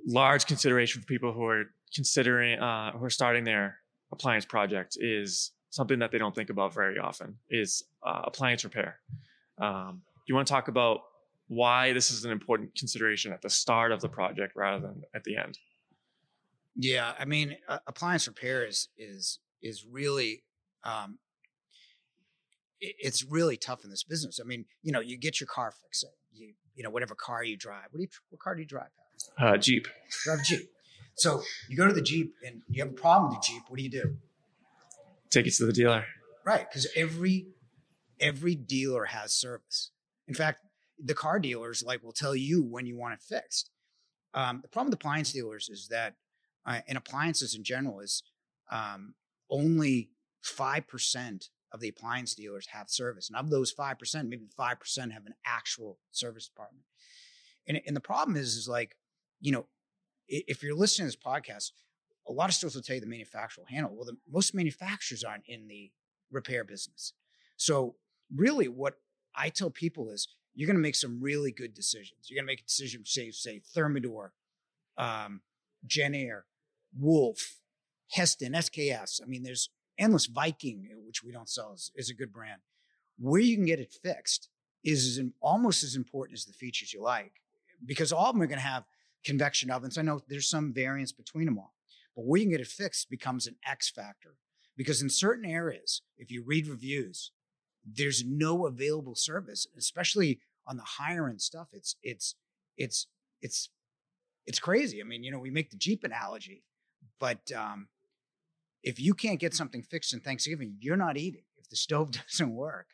large 0.07 0.45
consideration 0.45 1.01
for 1.01 1.07
people 1.07 1.33
who 1.33 1.45
are 1.45 1.65
considering, 1.93 2.59
uh, 2.59 2.91
who 2.91 3.03
are 3.03 3.09
starting 3.09 3.43
their 3.43 3.77
appliance 4.11 4.45
project 4.45 4.97
is 4.99 5.51
something 5.69 5.99
that 5.99 6.11
they 6.11 6.17
don't 6.17 6.33
think 6.33 6.49
about 6.49 6.73
very 6.73 6.97
often 6.97 7.37
is 7.49 7.83
uh, 8.05 8.21
appliance 8.23 8.63
repair. 8.63 8.99
Um, 9.61 10.01
do 10.05 10.23
you 10.27 10.35
want 10.35 10.47
to 10.47 10.53
talk 10.53 10.67
about 10.67 11.01
why 11.47 11.93
this 11.93 12.11
is 12.11 12.25
an 12.25 12.31
important 12.31 12.75
consideration 12.75 13.31
at 13.31 13.41
the 13.41 13.49
start 13.49 13.91
of 13.91 14.01
the 14.01 14.09
project 14.09 14.53
rather 14.55 14.79
than 14.79 15.03
at 15.13 15.23
the 15.23 15.35
end? 15.35 15.57
Yeah, 16.75 17.13
I 17.17 17.25
mean, 17.25 17.57
uh, 17.67 17.79
appliance 17.87 18.27
repair 18.27 18.65
is 18.65 18.89
is 18.97 19.39
is 19.61 19.85
really 19.85 20.43
um, 20.83 21.19
it's 22.79 23.23
really 23.23 23.57
tough 23.57 23.83
in 23.83 23.89
this 23.89 24.03
business. 24.03 24.39
I 24.41 24.45
mean, 24.45 24.65
you 24.81 24.91
know, 24.91 24.99
you 24.99 25.17
get 25.17 25.39
your 25.39 25.47
car 25.47 25.71
fixed. 25.71 26.05
You, 26.33 26.53
you 26.75 26.83
know, 26.83 26.89
whatever 26.89 27.15
car 27.15 27.43
you 27.43 27.57
drive. 27.57 27.85
What 27.91 27.97
do 27.97 28.03
you, 28.03 28.09
what 28.29 28.39
car 28.39 28.55
do 28.55 28.61
you 28.61 28.67
drive? 28.67 28.89
Uh, 29.39 29.57
Jeep. 29.57 29.87
Drive 30.23 30.39
a 30.39 30.43
Jeep. 30.43 30.69
So 31.15 31.41
you 31.69 31.77
go 31.77 31.87
to 31.87 31.93
the 31.93 32.01
Jeep 32.01 32.33
and 32.45 32.61
you 32.69 32.83
have 32.83 32.91
a 32.91 32.95
problem 32.95 33.31
with 33.31 33.39
the 33.41 33.47
Jeep. 33.47 33.63
What 33.69 33.77
do 33.77 33.83
you 33.83 33.89
do? 33.89 34.17
Take 35.29 35.47
it 35.47 35.53
to 35.55 35.65
the 35.65 35.73
dealer. 35.73 36.05
Right, 36.45 36.67
because 36.69 36.87
every 36.95 37.47
every 38.19 38.55
dealer 38.55 39.05
has 39.05 39.33
service. 39.33 39.91
In 40.27 40.33
fact, 40.33 40.59
the 41.03 41.13
car 41.13 41.39
dealers 41.39 41.83
like 41.83 42.03
will 42.03 42.13
tell 42.13 42.35
you 42.35 42.63
when 42.63 42.85
you 42.85 42.97
want 42.97 43.13
it 43.15 43.21
fixed. 43.21 43.71
Um, 44.33 44.59
the 44.61 44.67
problem 44.67 44.91
with 44.91 44.95
appliance 44.95 45.31
dealers 45.31 45.69
is 45.69 45.87
that, 45.89 46.15
uh, 46.65 46.81
and 46.87 46.97
appliances 46.97 47.55
in 47.55 47.63
general, 47.63 48.01
is 48.01 48.21
um, 48.69 49.15
only 49.49 50.09
five 50.41 50.87
percent 50.87 51.49
of 51.75 51.81
the 51.81 51.89
appliance 51.89 52.33
dealers 52.33 52.67
have 52.67 52.89
service. 52.89 53.29
And 53.29 53.37
of 53.37 53.49
those 53.49 53.73
5%, 53.73 54.27
maybe 54.27 54.47
5% 54.57 55.11
have 55.11 55.25
an 55.25 55.35
actual 55.45 55.99
service 56.11 56.47
department. 56.47 56.85
And, 57.67 57.81
and 57.85 57.95
the 57.95 58.01
problem 58.01 58.37
is, 58.37 58.55
is 58.55 58.67
like, 58.67 58.95
you 59.41 59.51
know, 59.51 59.65
if 60.27 60.63
you're 60.63 60.73
listening 60.73 61.09
to 61.09 61.15
this 61.15 61.23
podcast, 61.23 61.71
a 62.27 62.31
lot 62.31 62.49
of 62.49 62.55
stores 62.55 62.73
will 62.73 62.81
tell 62.81 62.95
you 62.95 63.01
the 63.01 63.07
manufacturer 63.07 63.63
will 63.63 63.75
handle. 63.75 63.93
Well, 63.93 64.05
the, 64.05 64.17
most 64.31 64.55
manufacturers 64.55 65.23
aren't 65.23 65.43
in 65.47 65.67
the 65.67 65.91
repair 66.31 66.63
business. 66.63 67.13
So 67.57 67.95
really 68.33 68.69
what 68.69 68.95
I 69.35 69.49
tell 69.49 69.69
people 69.69 70.09
is 70.09 70.29
you're 70.53 70.67
going 70.67 70.77
to 70.77 70.81
make 70.81 70.95
some 70.95 71.21
really 71.21 71.51
good 71.51 71.73
decisions. 71.73 72.27
You're 72.27 72.37
going 72.37 72.47
to 72.47 72.51
make 72.51 72.61
a 72.61 72.65
decision, 72.65 73.03
say, 73.05 73.31
say 73.31 73.61
Thermador, 73.75 74.29
um, 74.97 75.41
Jenn-Air, 75.85 76.45
Wolf, 76.97 77.59
Hestan, 78.15 78.53
SKS. 78.53 79.21
I 79.21 79.25
mean, 79.25 79.43
there's 79.43 79.69
Endless 79.97 80.25
Viking, 80.25 80.89
uh, 80.91 80.99
which 81.05 81.23
we 81.23 81.31
don't 81.31 81.49
sell, 81.49 81.73
is, 81.73 81.91
is 81.95 82.09
a 82.09 82.13
good 82.13 82.33
brand. 82.33 82.61
Where 83.17 83.41
you 83.41 83.55
can 83.55 83.65
get 83.65 83.79
it 83.79 83.93
fixed 84.03 84.49
is 84.83 85.17
in, 85.17 85.33
almost 85.41 85.83
as 85.83 85.95
important 85.95 86.37
as 86.37 86.45
the 86.45 86.53
features 86.53 86.93
you 86.93 87.01
like. 87.01 87.33
because 87.85 88.11
all 88.11 88.27
of 88.27 88.35
them 88.35 88.41
are 88.41 88.47
going 88.47 88.59
to 88.59 88.65
have 88.65 88.85
convection 89.23 89.71
ovens. 89.71 89.97
I 89.97 90.01
know 90.03 90.21
there's 90.27 90.49
some 90.49 90.73
variance 90.73 91.11
between 91.11 91.45
them 91.45 91.57
all, 91.57 91.73
but 92.15 92.25
where 92.25 92.39
you 92.39 92.45
can 92.45 92.51
get 92.51 92.61
it 92.61 92.67
fixed 92.67 93.09
becomes 93.09 93.47
an 93.47 93.55
X 93.67 93.89
factor. 93.89 94.35
Because 94.77 95.01
in 95.01 95.09
certain 95.09 95.45
areas, 95.49 96.01
if 96.17 96.31
you 96.31 96.43
read 96.45 96.67
reviews, 96.67 97.31
there's 97.85 98.23
no 98.25 98.65
available 98.65 99.15
service, 99.15 99.67
especially 99.77 100.39
on 100.67 100.77
the 100.77 100.83
higher 100.83 101.29
end 101.29 101.41
stuff. 101.41 101.69
It's 101.71 101.95
it's 102.03 102.35
it's 102.77 103.07
it's 103.41 103.69
it's 104.45 104.59
crazy. 104.59 105.01
I 105.01 105.05
mean, 105.05 105.23
you 105.23 105.31
know, 105.31 105.39
we 105.39 105.49
make 105.49 105.69
the 105.69 105.77
Jeep 105.77 106.03
analogy, 106.03 106.63
but 107.19 107.51
um, 107.55 107.87
if 108.85 108.99
you 108.99 109.13
can't 109.13 109.39
get 109.39 109.53
something 109.53 109.81
fixed 109.81 110.13
in 110.13 110.21
Thanksgiving, 110.21 110.77
you're 110.79 110.95
not 110.95 111.17
eating. 111.17 111.41
If 111.57 111.69
the 111.69 111.75
stove 111.75 112.11
doesn't 112.29 112.53
work, 112.53 112.87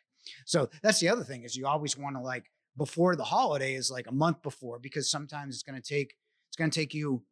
so 0.46 0.70
that's 0.82 1.00
the 1.00 1.10
other 1.10 1.24
thing 1.24 1.44
is 1.44 1.56
you 1.56 1.68
always 1.68 1.98
want 1.98 2.16
to 2.16 2.22
like 2.22 2.46
before 2.78 3.16
the 3.16 3.24
holiday 3.24 3.76
is 3.76 3.92
like 3.92 4.08
a 4.08 4.14
month 4.14 4.42
before 4.42 4.80
because 4.80 5.12
sometimes 5.12 5.56
it's 5.56 5.64
going 5.64 5.80
to 5.80 5.88
take 5.88 6.16
it's 6.48 6.56
going 6.56 6.72
to 6.72 6.80
take 6.80 6.94
you 6.94 7.24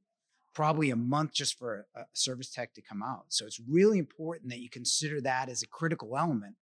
probably 0.53 0.89
a 0.89 0.95
month 0.95 1.33
just 1.33 1.57
for 1.57 1.85
a 1.95 2.03
service 2.13 2.49
tech 2.51 2.73
to 2.73 2.81
come 2.81 3.03
out. 3.03 3.25
So 3.29 3.45
it's 3.45 3.61
really 3.69 3.99
important 3.99 4.49
that 4.49 4.59
you 4.59 4.69
consider 4.69 5.21
that 5.21 5.47
as 5.47 5.61
a 5.61 5.67
critical 5.67 6.17
element 6.17 6.55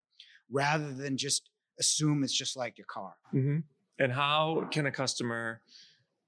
rather 0.52 0.94
than 0.94 1.18
just 1.18 1.50
assume 1.80 2.24
it's 2.24 2.38
just 2.38 2.58
like 2.58 2.78
your 2.78 2.88
car. 2.88 3.14
Mm-hmm. 3.34 3.60
And 4.00 4.12
how 4.12 4.68
can 4.72 4.86
a 4.86 4.92
customer 4.92 5.62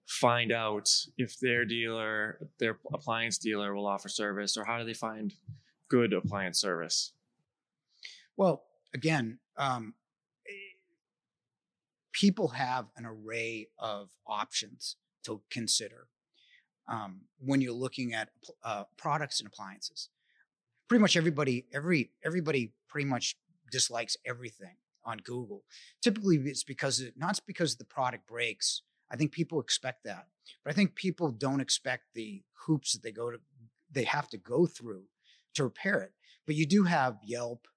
find 0.10 0.52
out 0.52 0.89
if 1.19 1.39
their 1.39 1.65
dealer, 1.65 2.50
their 2.58 2.80
appliance 2.91 3.38
dealer 3.38 3.76
will 3.76 3.86
offer 3.86 4.10
service 4.10 4.58
or 4.58 4.65
how 4.65 4.80
do 4.80 4.84
they 4.84 4.93
find 4.93 5.36
good 5.88 6.13
appliance 6.13 6.60
service? 6.60 7.13
Well, 8.36 8.63
again, 8.93 9.38
um, 9.56 9.93
people 12.12 12.48
have 12.50 12.88
an 12.98 13.06
array 13.06 13.67
of 13.78 14.10
options 14.26 14.95
to 15.26 15.41
consider 15.52 16.08
um, 16.88 17.22
when 17.38 17.62
you're 17.62 17.72
looking 17.72 18.13
at 18.15 18.30
uh, 18.63 18.86
products 18.98 19.39
and 19.39 19.48
appliances. 19.48 20.10
Pretty 20.88 21.02
much 21.02 21.15
everybody, 21.17 21.65
every 21.72 22.10
everybody, 22.26 22.74
pretty 22.88 23.08
much 23.08 23.36
dislikes 23.72 24.17
everything 24.26 24.76
on 25.06 25.19
Google. 25.19 25.63
Typically, 26.02 26.38
it's 26.38 26.63
because 26.63 27.00
it, 27.00 27.13
not 27.15 27.39
because 27.45 27.76
the 27.76 27.86
product 27.86 28.28
breaks. 28.28 28.82
I 29.12 29.15
think 29.15 29.32
people 29.32 29.60
expect 29.60 30.04
that, 30.06 30.28
but 30.63 30.72
I 30.72 30.76
think 30.76 30.95
people 30.95 31.32
don't 31.32 31.62
expect 31.62 32.13
the 32.13 32.43
hoops 32.65 32.93
that 32.93 33.04
they 33.04 33.12
go 33.12 33.32
to, 33.32 33.38
they 33.91 34.04
have 34.04 34.30
to 34.30 34.38
go 34.38 34.65
through 34.65 35.04
to 35.56 35.63
repair 35.63 36.02
it. 36.02 36.12
But 36.45 36.56
you 36.56 36.65
do 36.65 36.84
have 36.84 37.17
Yelp, 37.24 37.67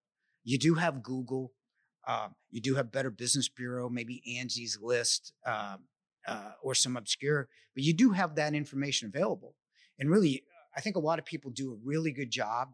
you 0.44 0.58
do 0.58 0.74
have 0.74 1.02
Google, 1.02 1.52
uh, 2.06 2.28
you 2.50 2.60
do 2.60 2.74
have 2.74 2.92
Better 2.92 3.10
Business 3.10 3.48
Bureau, 3.48 3.88
maybe 3.88 4.22
Angie's 4.38 4.78
List, 4.80 5.32
uh, 5.46 5.76
uh, 6.26 6.52
or 6.62 6.74
some 6.74 6.96
obscure, 6.96 7.48
but 7.74 7.82
you 7.82 7.92
do 7.92 8.10
have 8.10 8.34
that 8.36 8.54
information 8.54 9.10
available. 9.12 9.54
And 9.98 10.10
really, 10.10 10.42
I 10.76 10.80
think 10.80 10.96
a 10.96 11.00
lot 11.00 11.18
of 11.18 11.24
people 11.24 11.50
do 11.50 11.72
a 11.72 11.78
really 11.84 12.12
good 12.12 12.30
job 12.30 12.68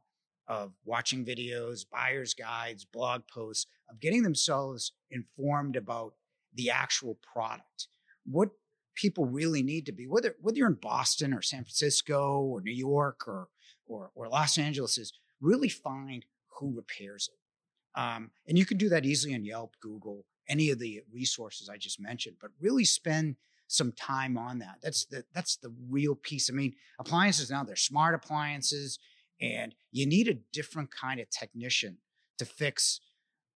of 0.46 0.72
watching 0.84 1.24
videos, 1.24 1.84
buyer's 1.90 2.34
guides, 2.34 2.84
blog 2.84 3.22
posts, 3.32 3.66
of 3.90 4.00
getting 4.00 4.22
themselves 4.22 4.92
informed 5.10 5.76
about 5.76 6.14
the 6.54 6.70
actual 6.70 7.18
product. 7.32 7.88
What 8.30 8.50
people 8.94 9.26
really 9.26 9.62
need 9.62 9.86
to 9.86 9.92
be, 9.92 10.06
whether 10.06 10.34
whether 10.40 10.58
you're 10.58 10.68
in 10.68 10.74
Boston 10.74 11.32
or 11.32 11.42
San 11.42 11.62
Francisco 11.64 12.40
or 12.40 12.60
New 12.60 12.74
York 12.74 13.26
or 13.26 13.48
or, 13.86 14.10
or 14.14 14.28
Los 14.28 14.58
Angeles, 14.58 14.98
is 14.98 15.12
really 15.40 15.68
find 15.68 16.24
who 16.58 16.74
repairs 16.74 17.30
it. 17.32 18.00
Um, 18.00 18.30
and 18.46 18.58
you 18.58 18.66
can 18.66 18.76
do 18.76 18.88
that 18.90 19.06
easily 19.06 19.34
on 19.34 19.44
Yelp, 19.44 19.76
Google, 19.80 20.24
any 20.48 20.70
of 20.70 20.78
the 20.78 21.02
resources 21.12 21.68
I 21.68 21.76
just 21.76 22.00
mentioned, 22.00 22.36
but 22.40 22.50
really 22.60 22.84
spend 22.84 23.36
some 23.66 23.92
time 23.92 24.36
on 24.36 24.58
that. 24.58 24.78
That's 24.82 25.04
the 25.06 25.24
that's 25.34 25.56
the 25.56 25.74
real 25.88 26.14
piece. 26.14 26.50
I 26.50 26.54
mean, 26.54 26.74
appliances 26.98 27.50
now 27.50 27.64
they're 27.64 27.76
smart 27.76 28.14
appliances, 28.14 28.98
and 29.40 29.74
you 29.92 30.06
need 30.06 30.28
a 30.28 30.38
different 30.52 30.90
kind 30.90 31.20
of 31.20 31.30
technician 31.30 31.98
to 32.38 32.44
fix 32.44 33.00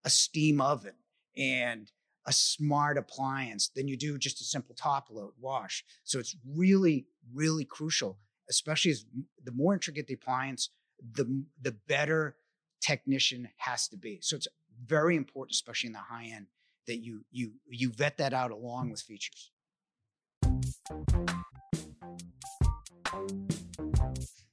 a 0.04 0.10
steam 0.10 0.60
oven 0.60 0.94
and 1.36 1.90
a 2.26 2.32
smart 2.32 2.96
appliance 2.96 3.68
than 3.68 3.88
you 3.88 3.96
do 3.96 4.18
just 4.18 4.40
a 4.40 4.44
simple 4.44 4.74
top 4.74 5.08
load 5.10 5.32
wash. 5.40 5.84
So 6.04 6.18
it's 6.18 6.36
really, 6.46 7.06
really 7.32 7.64
crucial, 7.64 8.18
especially 8.48 8.92
as 8.92 9.04
the 9.42 9.52
more 9.52 9.74
intricate 9.74 10.06
the 10.06 10.14
appliance, 10.14 10.70
the 11.14 11.44
the 11.60 11.72
better 11.88 12.36
technician 12.80 13.48
has 13.56 13.88
to 13.88 13.96
be. 13.96 14.20
So 14.22 14.36
it's 14.36 14.48
very 14.86 15.16
important, 15.16 15.54
especially 15.54 15.88
in 15.88 15.92
the 15.92 15.98
high 15.98 16.30
end, 16.34 16.46
that 16.86 16.98
you 16.98 17.24
you 17.30 17.52
you 17.68 17.90
vet 17.90 18.18
that 18.18 18.32
out 18.32 18.50
along 18.50 18.90
with 18.90 19.00
features. 19.00 19.50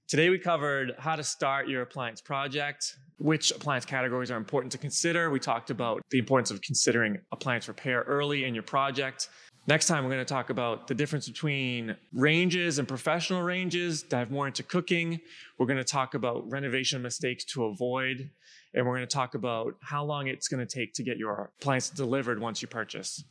Today 0.08 0.30
we 0.30 0.40
covered 0.40 0.96
how 0.98 1.16
to 1.16 1.24
start 1.24 1.68
your 1.68 1.84
appliance 1.84 2.20
project, 2.20 2.98
which 3.20 3.52
appliance 3.52 3.86
categories 3.86 4.32
are 4.32 4.38
important 4.38 4.72
to 4.72 4.78
consider. 4.78 5.30
We 5.30 5.40
talked 5.40 5.70
about 5.70 6.02
the 6.10 6.20
importance 6.20 6.52
of 6.52 6.62
considering 6.62 7.20
appliance 7.32 7.68
repair 7.68 8.04
early 8.08 8.46
in 8.46 8.54
your 8.54 8.64
project. 8.64 9.30
Next 9.68 9.88
time, 9.88 10.04
we're 10.04 10.10
going 10.10 10.26
to 10.26 10.34
talk 10.34 10.50
about 10.50 10.88
the 10.88 10.96
difference 10.96 11.28
between 11.28 11.96
ranges 12.14 12.80
and 12.80 12.88
professional 12.88 13.44
ranges, 13.44 14.02
dive 14.02 14.32
more 14.32 14.48
into 14.48 14.64
cooking. 14.64 15.20
We're 15.60 15.68
going 15.68 15.78
to 15.78 15.84
talk 15.84 16.16
about 16.16 16.50
renovation 16.50 17.02
mistakes 17.02 17.44
to 17.54 17.66
avoid. 17.66 18.32
And 18.74 18.86
we're 18.86 18.96
going 18.96 19.08
to 19.08 19.14
talk 19.14 19.36
about 19.36 19.76
how 19.82 20.04
long 20.04 20.28
it's 20.28 20.48
going 20.48 20.66
to 20.66 20.80
take 20.80 20.94
to 20.94 21.04
get 21.04 21.18
your 21.18 21.52
appliance 21.60 21.90
delivered 21.90 22.40
once 22.40 22.62
you 22.62 22.68
purchase. 22.68 23.24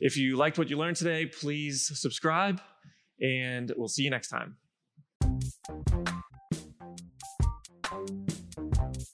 If 0.00 0.16
you 0.16 0.36
liked 0.36 0.58
what 0.58 0.70
you 0.70 0.78
learned 0.78 0.96
today, 0.96 1.26
please 1.26 1.90
subscribe 2.00 2.60
and 3.20 3.72
we'll 3.76 3.88
see 3.88 4.02
you 4.02 4.10
next 4.10 4.28
time. 4.28 4.56